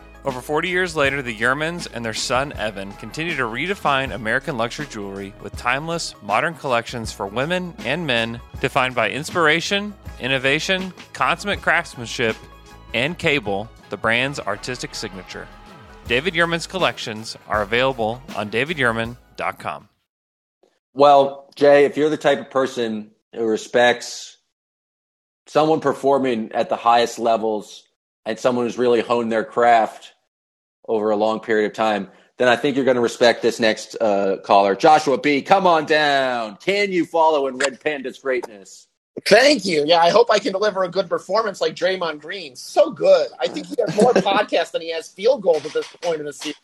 [0.23, 4.85] Over 40 years later, the Yurmans and their son Evan continue to redefine American luxury
[4.85, 12.35] jewelry with timeless, modern collections for women and men defined by inspiration, innovation, consummate craftsmanship,
[12.93, 15.47] and cable, the brand's artistic signature.
[16.07, 19.89] David Yurman's collections are available on davidyurman.com.
[20.93, 24.37] Well, Jay, if you're the type of person who respects
[25.47, 27.87] someone performing at the highest levels
[28.25, 30.13] and someone who's really honed their craft
[30.87, 33.95] over a long period of time, then I think you're going to respect this next
[34.01, 34.75] uh, caller.
[34.75, 36.57] Joshua B., come on down.
[36.57, 38.87] Can you follow in Red Panda's greatness?
[39.25, 39.83] Thank you.
[39.85, 42.55] Yeah, I hope I can deliver a good performance like Draymond Green.
[42.55, 43.27] So good.
[43.39, 46.25] I think he has more podcasts than he has field goals at this point in
[46.25, 46.59] the season.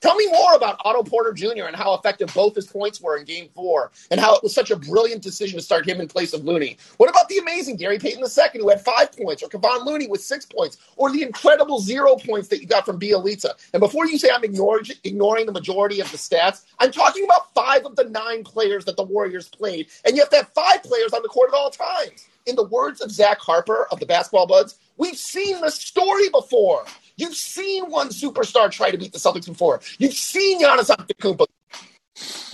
[0.00, 1.64] Tell me more about Otto Porter Jr.
[1.66, 4.70] and how effective both his points were in game four and how it was such
[4.70, 6.78] a brilliant decision to start him in place of Looney.
[6.96, 10.22] What about the amazing Gary Payton II, who had five points, or Kevon Looney with
[10.22, 13.50] six points, or the incredible zero points that you got from Bjelica?
[13.74, 17.52] And before you say I'm ignoring, ignoring the majority of the stats, I'm talking about
[17.52, 19.88] five of the nine players that the Warriors played.
[20.06, 22.26] And you have to have five players on the court at all times.
[22.46, 26.86] In the words of Zach Harper of the Basketball Buds, we've seen the story before.
[27.20, 29.80] You've seen one superstar try to beat the Celtics before.
[29.98, 31.46] You've seen Giannis Antetokounmpo,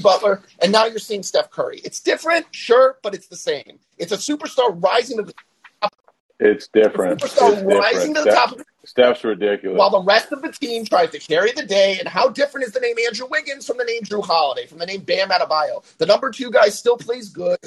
[0.02, 1.80] Butler, and now you're seeing Steph Curry.
[1.84, 3.78] It's different, sure, but it's the same.
[3.96, 5.34] It's a superstar rising to the
[5.80, 5.94] top.
[6.40, 7.22] It's different.
[7.22, 8.16] A superstar it's rising different.
[8.16, 9.78] to the Steph, top Steph's ridiculous.
[9.78, 11.98] while the rest of the team tries to carry the day.
[12.00, 14.86] And how different is the name Andrew Wiggins from the name Jrue Holiday, from the
[14.86, 15.84] name Bam Adebayo?
[15.98, 17.58] The number two guy still plays good.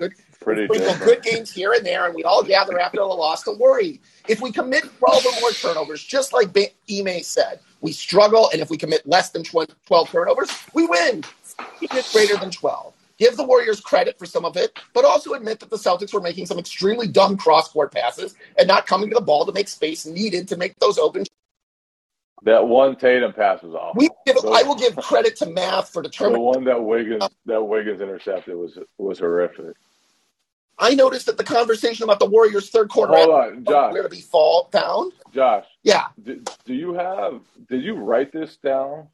[0.00, 1.22] Good, Pretty sprinkle different.
[1.22, 4.00] good games here and there, and we all gather after the loss to worry.
[4.28, 8.60] If we commit 12 or more turnovers, just like ba- Ime said, we struggle, and
[8.60, 9.68] if we commit less than 12
[10.10, 11.24] turnovers, we win.
[11.80, 12.94] It's greater than 12.
[13.18, 16.20] Give the Warriors credit for some of it, but also admit that the Celtics were
[16.20, 20.06] making some extremely dumb cross-court passes and not coming to the ball to make space
[20.06, 21.24] needed to make those open.
[22.44, 23.92] that one Tatum pass was awful.
[24.00, 26.42] We give, The- I will give credit to math for the determining.
[26.42, 29.76] one that Wiggins that Wiggins intercepted was was horrific.
[30.82, 33.92] I noticed that the conversation about the Warriors' third quarter Hold on, Josh.
[33.92, 35.12] where to be fall down?
[35.32, 37.40] Josh, Yeah, do, do you have?
[37.70, 39.06] Did you write this down?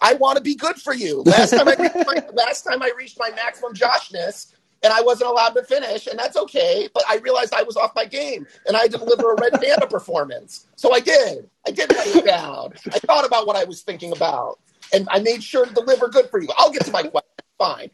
[0.00, 1.22] I want to be good for you.
[1.22, 5.30] Last time I reached my, last time I reached my maximum Joshness, and I wasn't
[5.30, 6.86] allowed to finish, and that's okay.
[6.92, 9.54] But I realized I was off my game, and I had to deliver a red
[9.54, 10.66] panda performance.
[10.76, 11.48] So I did.
[11.66, 12.74] I did write it down.
[12.92, 14.58] I thought about what I was thinking about,
[14.92, 16.48] and I made sure to deliver good for you.
[16.58, 17.28] I'll get to my question.
[17.58, 17.90] Fine.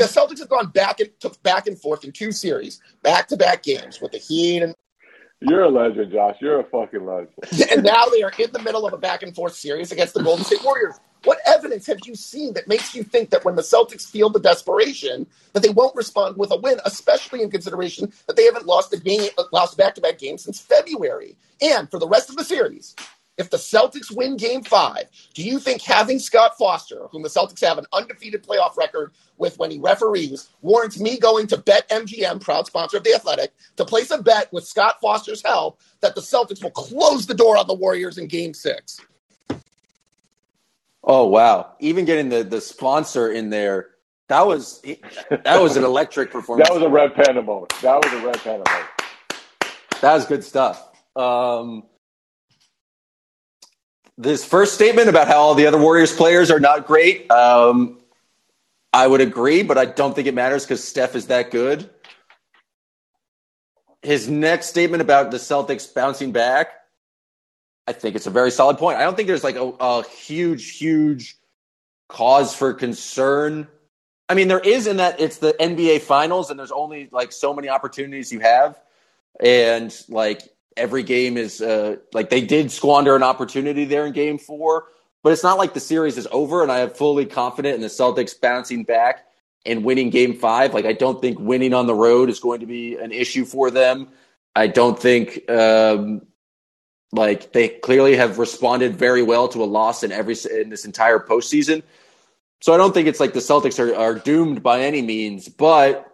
[0.00, 3.36] The Celtics have gone back and took back and forth in two series, back to
[3.36, 4.74] back games with the Heat and
[5.40, 6.36] You're a legend, Josh.
[6.40, 7.34] You're a fucking legend.
[7.70, 10.22] and now they are in the middle of a back and forth series against the
[10.22, 10.94] Golden State Warriors.
[11.24, 14.40] What evidence have you seen that makes you think that when the Celtics feel the
[14.40, 18.94] desperation, that they won't respond with a win, especially in consideration that they haven't lost
[18.94, 21.36] a game, lost back-to-back games since February?
[21.60, 22.96] And for the rest of the series,
[23.40, 27.64] if the Celtics win Game Five, do you think having Scott Foster, whom the Celtics
[27.64, 32.40] have an undefeated playoff record with when he referees, warrants me going to Bet MGM,
[32.42, 36.20] proud sponsor of the Athletic, to place a bet with Scott Foster's help that the
[36.20, 39.00] Celtics will close the door on the Warriors in Game Six?
[41.02, 41.72] Oh wow!
[41.80, 43.92] Even getting the the sponsor in there,
[44.28, 44.82] that was
[45.30, 46.68] that was an electric performance.
[46.68, 47.72] That was a red panda moment.
[47.80, 48.90] That was a red panda moment.
[50.02, 50.86] That was good stuff.
[51.16, 51.84] Um,
[54.20, 57.98] this first statement about how all the other Warriors players are not great, um,
[58.92, 61.88] I would agree, but I don't think it matters because Steph is that good.
[64.02, 66.68] His next statement about the Celtics bouncing back,
[67.86, 68.98] I think it's a very solid point.
[68.98, 71.36] I don't think there's like a, a huge, huge
[72.08, 73.68] cause for concern.
[74.28, 77.54] I mean, there is in that it's the NBA Finals, and there's only like so
[77.54, 78.78] many opportunities you have
[79.42, 80.42] and like
[80.76, 84.84] every game is uh, like they did squander an opportunity there in game four
[85.22, 87.88] but it's not like the series is over and i am fully confident in the
[87.88, 89.26] celtics bouncing back
[89.66, 90.74] and winning game five.
[90.74, 93.70] Like i don't think winning on the road is going to be an issue for
[93.70, 94.08] them.
[94.54, 96.22] I don't think um,
[97.12, 101.18] like they clearly have responded very well to a loss in every in this entire
[101.18, 101.82] postseason.
[102.60, 106.09] So i don't think it's like the celtics are, are doomed by any means but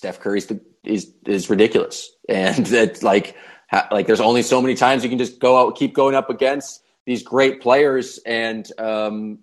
[0.00, 3.36] Steph Curry's the, is is ridiculous, and that like
[3.70, 6.30] ha, like there's only so many times you can just go out, keep going up
[6.30, 9.40] against these great players, and um,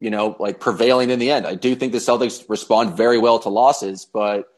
[0.00, 1.46] you know, like prevailing in the end.
[1.46, 4.48] I do think the Celtics respond very well to losses, but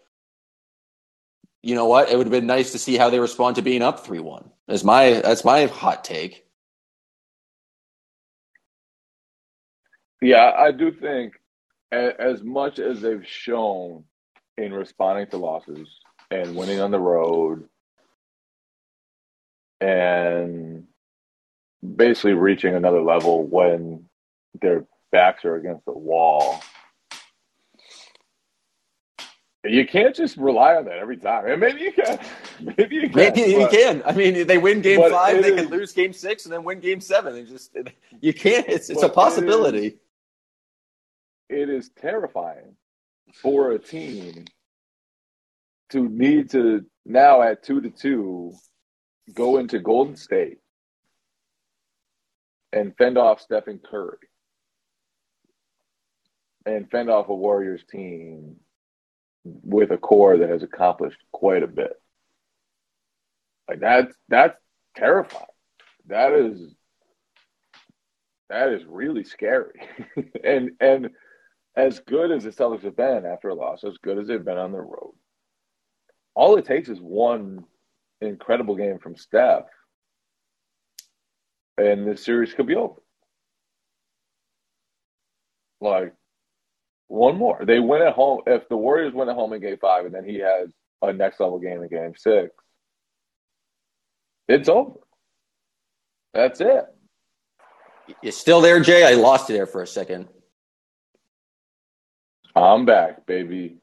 [1.63, 2.11] you know what?
[2.11, 4.51] It would have been nice to see how they respond to being up three one.
[4.67, 6.45] That's my that's my hot take.
[10.21, 11.35] Yeah, I do think
[11.93, 14.03] as much as they've shown
[14.59, 15.89] in responding to losses
[16.31, 17.69] and winning on the road
[19.81, 20.87] and
[21.97, 24.05] basically reaching another level when
[24.61, 26.61] their backs are against the wall.
[29.65, 31.47] You can't just rely on that every time.
[31.47, 32.19] And maybe you can.
[32.79, 33.15] Maybe you can.
[33.15, 34.03] Maybe you but- can.
[34.07, 36.81] I mean, they win game five, they is- can lose game six, and then win
[36.81, 37.35] game seven.
[37.35, 37.77] They just
[38.21, 38.67] you can't.
[38.69, 39.99] It's it's a it possibility.
[41.51, 42.75] it is terrifying
[43.35, 44.45] for a team
[45.91, 48.53] to need to now at two to two
[49.35, 50.59] go into Golden State
[52.73, 54.19] and fend off Stephen Curry
[56.67, 58.57] and fend off a Warriors team
[59.45, 61.93] with a core that has accomplished quite a bit.
[63.69, 64.59] Like that's that's
[64.97, 65.45] terrifying.
[66.07, 66.75] That is
[68.49, 69.81] that is really scary.
[70.45, 71.11] and and
[71.77, 74.59] as good as the Celtics have been after a loss, as good as they've been
[74.59, 75.15] on the road,
[76.35, 77.65] all it takes is one
[78.21, 79.65] incredible game from Steph,
[81.79, 83.01] and the series could be over.
[85.81, 86.15] Like
[87.09, 87.65] one more.
[87.65, 88.43] They win at home.
[88.47, 90.71] If the Warriors win at home in game five and then he has
[91.03, 92.51] a next level game in game six,
[94.47, 94.99] it's over.
[96.35, 96.85] That's it.
[98.23, 99.05] You're still there, Jay?
[99.05, 100.29] I lost you there for a second.
[102.55, 103.77] I'm back, baby.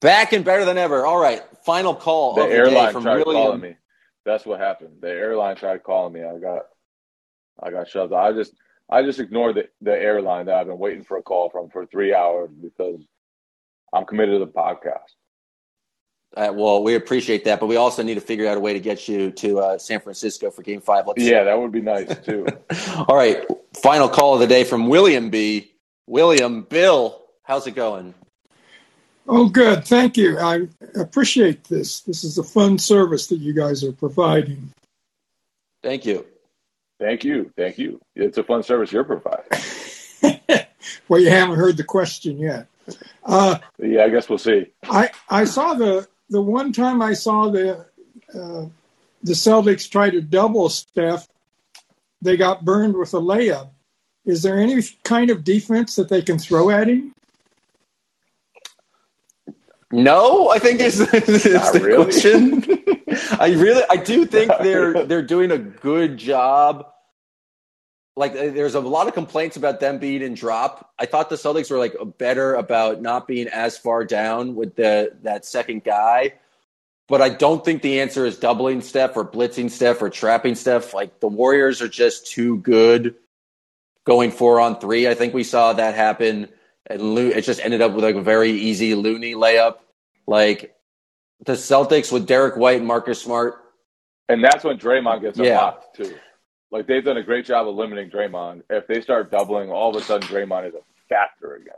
[0.00, 1.06] Back and better than ever.
[1.06, 1.42] All right.
[1.64, 2.34] Final call.
[2.34, 3.42] The of airline from tried William.
[3.42, 3.76] calling me.
[4.24, 5.00] That's what happened.
[5.00, 6.22] The airline tried calling me.
[6.22, 6.62] I got
[7.60, 8.12] I got shoved.
[8.12, 8.52] I just
[8.90, 11.86] I just ignored the, the airline that I've been waiting for a call from for
[11.86, 13.00] three hours because
[13.92, 15.14] I'm committed to the podcast.
[16.36, 18.80] Uh, well, we appreciate that, but we also need to figure out a way to
[18.80, 21.06] get you to uh, San Francisco for Game Five.
[21.06, 22.46] Let's Yeah, that would be nice too.
[23.08, 23.44] All right.
[23.82, 25.72] Final call of the day from William B.
[26.06, 28.14] William, Bill, how's it going?
[29.26, 29.84] Oh, good.
[29.84, 30.38] Thank you.
[30.38, 32.00] I appreciate this.
[32.00, 34.72] This is a fun service that you guys are providing.
[35.82, 36.24] Thank you.
[37.00, 37.52] Thank you.
[37.56, 38.00] Thank you.
[38.14, 39.46] It's a fun service you're providing.
[41.08, 42.66] well, you haven't heard the question yet.
[43.24, 44.66] Uh, Yeah, I guess we'll see.
[44.84, 47.86] I I saw the the one time I saw the
[48.34, 48.66] uh,
[49.22, 51.28] the Celtics try to double Steph,
[52.22, 53.68] they got burned with a layup.
[54.24, 57.14] Is there any kind of defense that they can throw at him?
[59.90, 62.04] No, I think is, is the really.
[62.04, 62.62] question.
[63.40, 65.06] I really, I do think Not they're really.
[65.06, 66.86] they're doing a good job.
[68.16, 70.92] Like, uh, there's a lot of complaints about them being in drop.
[70.98, 75.16] I thought the Celtics were like better about not being as far down with the
[75.22, 76.34] that second guy.
[77.06, 80.92] But I don't think the answer is doubling Steph or blitzing Steph or trapping Steph.
[80.92, 83.14] Like the Warriors are just too good
[84.04, 85.08] going four on three.
[85.08, 86.48] I think we saw that happen.
[86.88, 89.76] And Lo- it just ended up with like a very easy Looney layup.
[90.26, 90.74] Like
[91.44, 93.56] the Celtics with Derrick White and Marcus Smart.
[94.28, 95.58] And that's when Draymond gets Yeah.
[95.58, 96.14] unlocked too.
[96.70, 98.62] Like they've done a great job of limiting Draymond.
[98.68, 101.74] If they start doubling, all of a sudden Draymond is a factor again.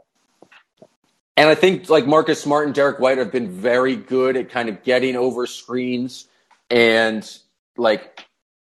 [1.36, 4.68] And I think like Marcus Smart and Derrick White have been very good at kind
[4.68, 6.26] of getting over screens
[6.70, 7.28] and
[7.76, 8.24] like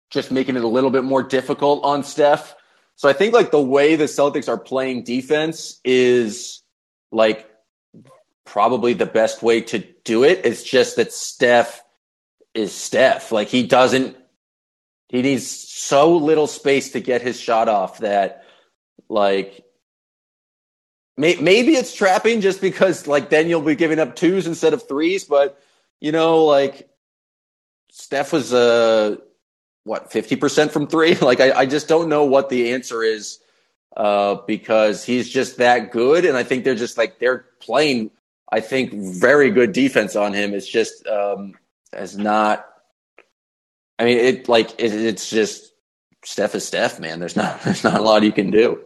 [0.09, 2.55] just making it a little bit more difficult on Steph.
[2.95, 6.61] So I think like the way the Celtics are playing defense is
[7.11, 7.49] like
[8.45, 10.45] probably the best way to do it.
[10.45, 11.81] It's just that Steph
[12.53, 13.31] is Steph.
[13.31, 14.17] Like he doesn't
[15.09, 18.45] he needs so little space to get his shot off that
[19.09, 19.65] like
[21.17, 24.87] May- maybe it's trapping just because like then you'll be giving up twos instead of
[24.87, 25.61] threes but
[25.99, 26.89] you know like
[27.91, 29.17] steph was uh
[29.83, 33.39] what 50% from three like I, I just don't know what the answer is
[33.97, 38.09] uh because he's just that good and i think they're just like they're playing
[38.49, 41.53] i think very good defense on him it's just um
[41.91, 42.65] as not
[43.99, 45.73] i mean it like it, it's just
[46.23, 48.81] steph is steph man there's not there's not a lot you can do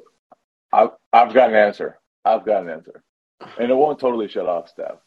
[0.75, 1.99] I've, I've got an answer.
[2.25, 3.01] I've got an answer.
[3.59, 4.97] And it won't totally shut off Steph.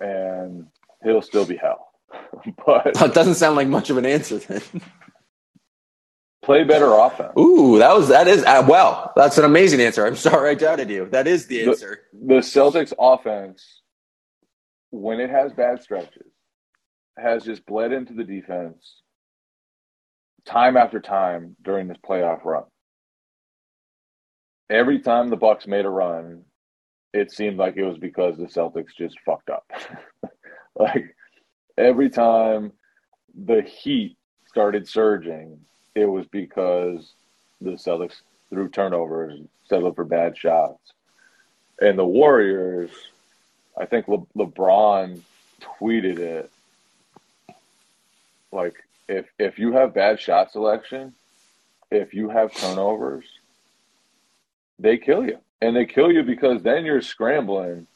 [0.00, 0.66] And
[1.02, 1.87] he'll still be hell.
[2.66, 4.62] but that doesn't sound like much of an answer then
[6.48, 7.34] play better offense.
[7.38, 9.12] Ooh, that was that is uh, well.
[9.14, 10.06] That's an amazing answer.
[10.06, 11.06] I'm sorry I doubted you.
[11.10, 12.00] That is the answer.
[12.10, 13.82] The Celtics offense,
[14.88, 16.32] when it has bad stretches,
[17.18, 19.02] has just bled into the defense
[20.46, 22.64] time after time during this playoff run.
[24.70, 26.44] Every time the Bucks made a run,
[27.12, 29.70] it seemed like it was because the Celtics just fucked up.
[30.78, 31.14] like
[31.78, 32.72] every time
[33.44, 34.16] the Heat
[34.46, 35.60] started surging,
[35.94, 37.14] it was because
[37.60, 38.20] the Celtics
[38.50, 40.92] threw turnovers, and settled for bad shots.
[41.80, 42.90] And the Warriors,
[43.78, 45.20] I think Le- LeBron
[45.60, 46.50] tweeted it
[48.50, 48.74] like
[49.08, 51.14] if if you have bad shot selection,
[51.90, 53.26] if you have turnovers,
[54.78, 55.38] they kill you.
[55.60, 57.86] And they kill you because then you're scrambling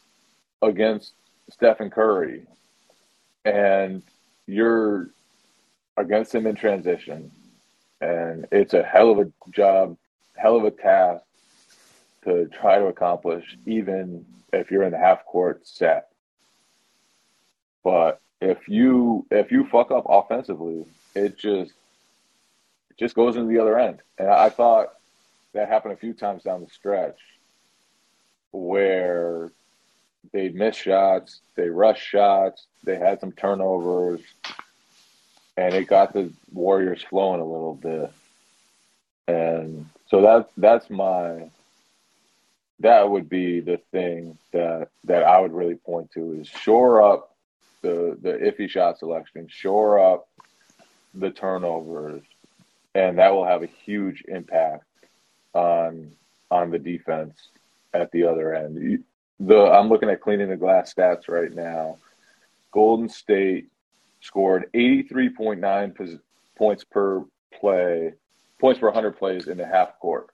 [0.60, 1.12] against
[1.50, 2.46] Stephen Curry
[3.44, 4.02] and
[4.46, 5.10] you're
[5.96, 7.30] against him in transition.
[8.00, 9.96] And it's a hell of a job,
[10.36, 11.24] hell of a task
[12.24, 16.08] to try to accomplish, even if you're in the half court set.
[17.84, 20.84] But if you if you fuck up offensively,
[21.14, 21.72] it just
[22.90, 24.00] it just goes into the other end.
[24.18, 24.94] And I thought
[25.52, 27.18] that happened a few times down the stretch
[28.50, 29.50] where
[30.32, 34.20] they missed shots, they rushed shots, they had some turnovers,
[35.56, 38.12] and it got the Warriors flowing a little bit.
[39.28, 41.48] And so that's that's my
[42.80, 47.34] that would be the thing that that I would really point to is shore up
[47.82, 50.28] the the iffy shot selection, shore up
[51.14, 52.22] the turnovers,
[52.94, 54.84] and that will have a huge impact
[55.54, 56.10] on
[56.50, 57.48] on the defense
[57.94, 59.04] at the other end.
[59.44, 61.98] The I'm looking at cleaning the glass stats right now.
[62.70, 63.66] Golden State
[64.20, 66.20] scored 83.9
[66.56, 68.12] points per play,
[68.60, 70.28] points per 100 plays in the half court,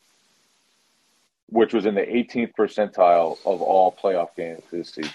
[1.49, 5.13] which was in the 18th percentile of all playoff games this season.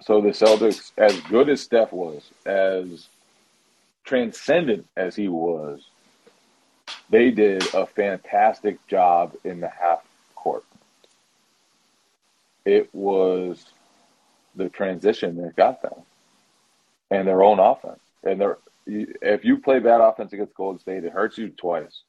[0.00, 3.06] So the Celtics, as good as Steph was, as
[4.02, 5.86] transcendent as he was,
[7.10, 10.02] they did a fantastic job in the half.
[12.64, 13.64] It was
[14.54, 15.94] the transition that got them
[17.10, 18.00] and their own offense.
[18.22, 22.02] And their, if you play bad offense against Golden State, it hurts you twice.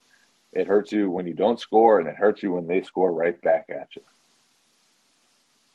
[0.53, 3.39] It hurts you when you don't score, and it hurts you when they score right
[3.41, 4.01] back at you.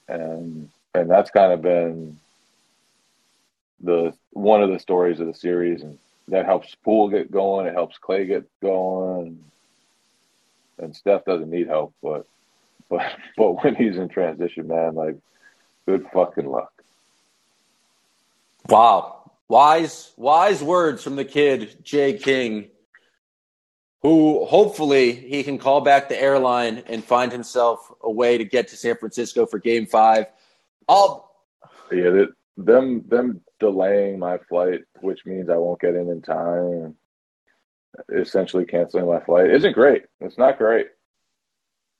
[0.08, 2.18] And and that's kind of been
[3.80, 5.98] the one of the stories of the series, and
[6.28, 7.66] that helps Poole get going.
[7.66, 9.42] It helps Klay get going,
[10.78, 12.26] and Steph doesn't need help, but
[12.88, 13.02] but
[13.36, 15.16] but when he's in transition, man, like
[15.86, 16.72] good fucking luck.
[18.68, 19.30] Wow.
[19.48, 22.66] Wise, wise words from the kid, Jay King,
[24.02, 28.68] who hopefully he can call back the airline and find himself a way to get
[28.68, 30.26] to San Francisco for game five.
[30.88, 31.30] I'll
[31.92, 36.96] yeah, that, them them delaying my flight, which means I won't get in in time,
[38.12, 40.04] essentially canceling my flight, isn't great.
[40.20, 40.88] It's not great.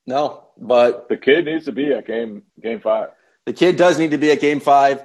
[0.07, 3.09] No, but the kid needs to be at game game five.
[3.45, 5.05] The kid does need to be at game five.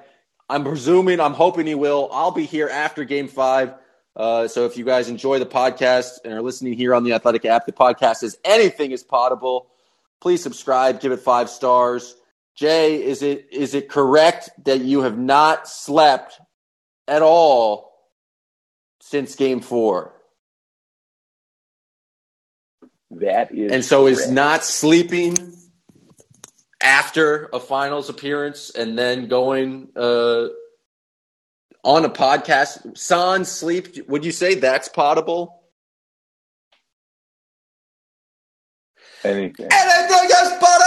[0.49, 2.09] I'm presuming, I'm hoping he will.
[2.11, 3.73] I'll be here after game five.
[4.15, 7.45] Uh, so if you guys enjoy the podcast and are listening here on the Athletic
[7.45, 9.67] app, the podcast is anything is possible.
[10.19, 12.15] Please subscribe, give it five stars.
[12.55, 16.39] Jay, is it is it correct that you have not slept
[17.07, 17.93] at all
[18.99, 20.13] since game four?
[23.19, 24.19] That is And so correct.
[24.19, 25.35] is not sleeping
[26.81, 30.47] after a finals appearance and then going uh,
[31.83, 35.61] on a podcast sans sleep would you say that's possible
[39.23, 39.67] anything.
[39.71, 40.80] anything is possible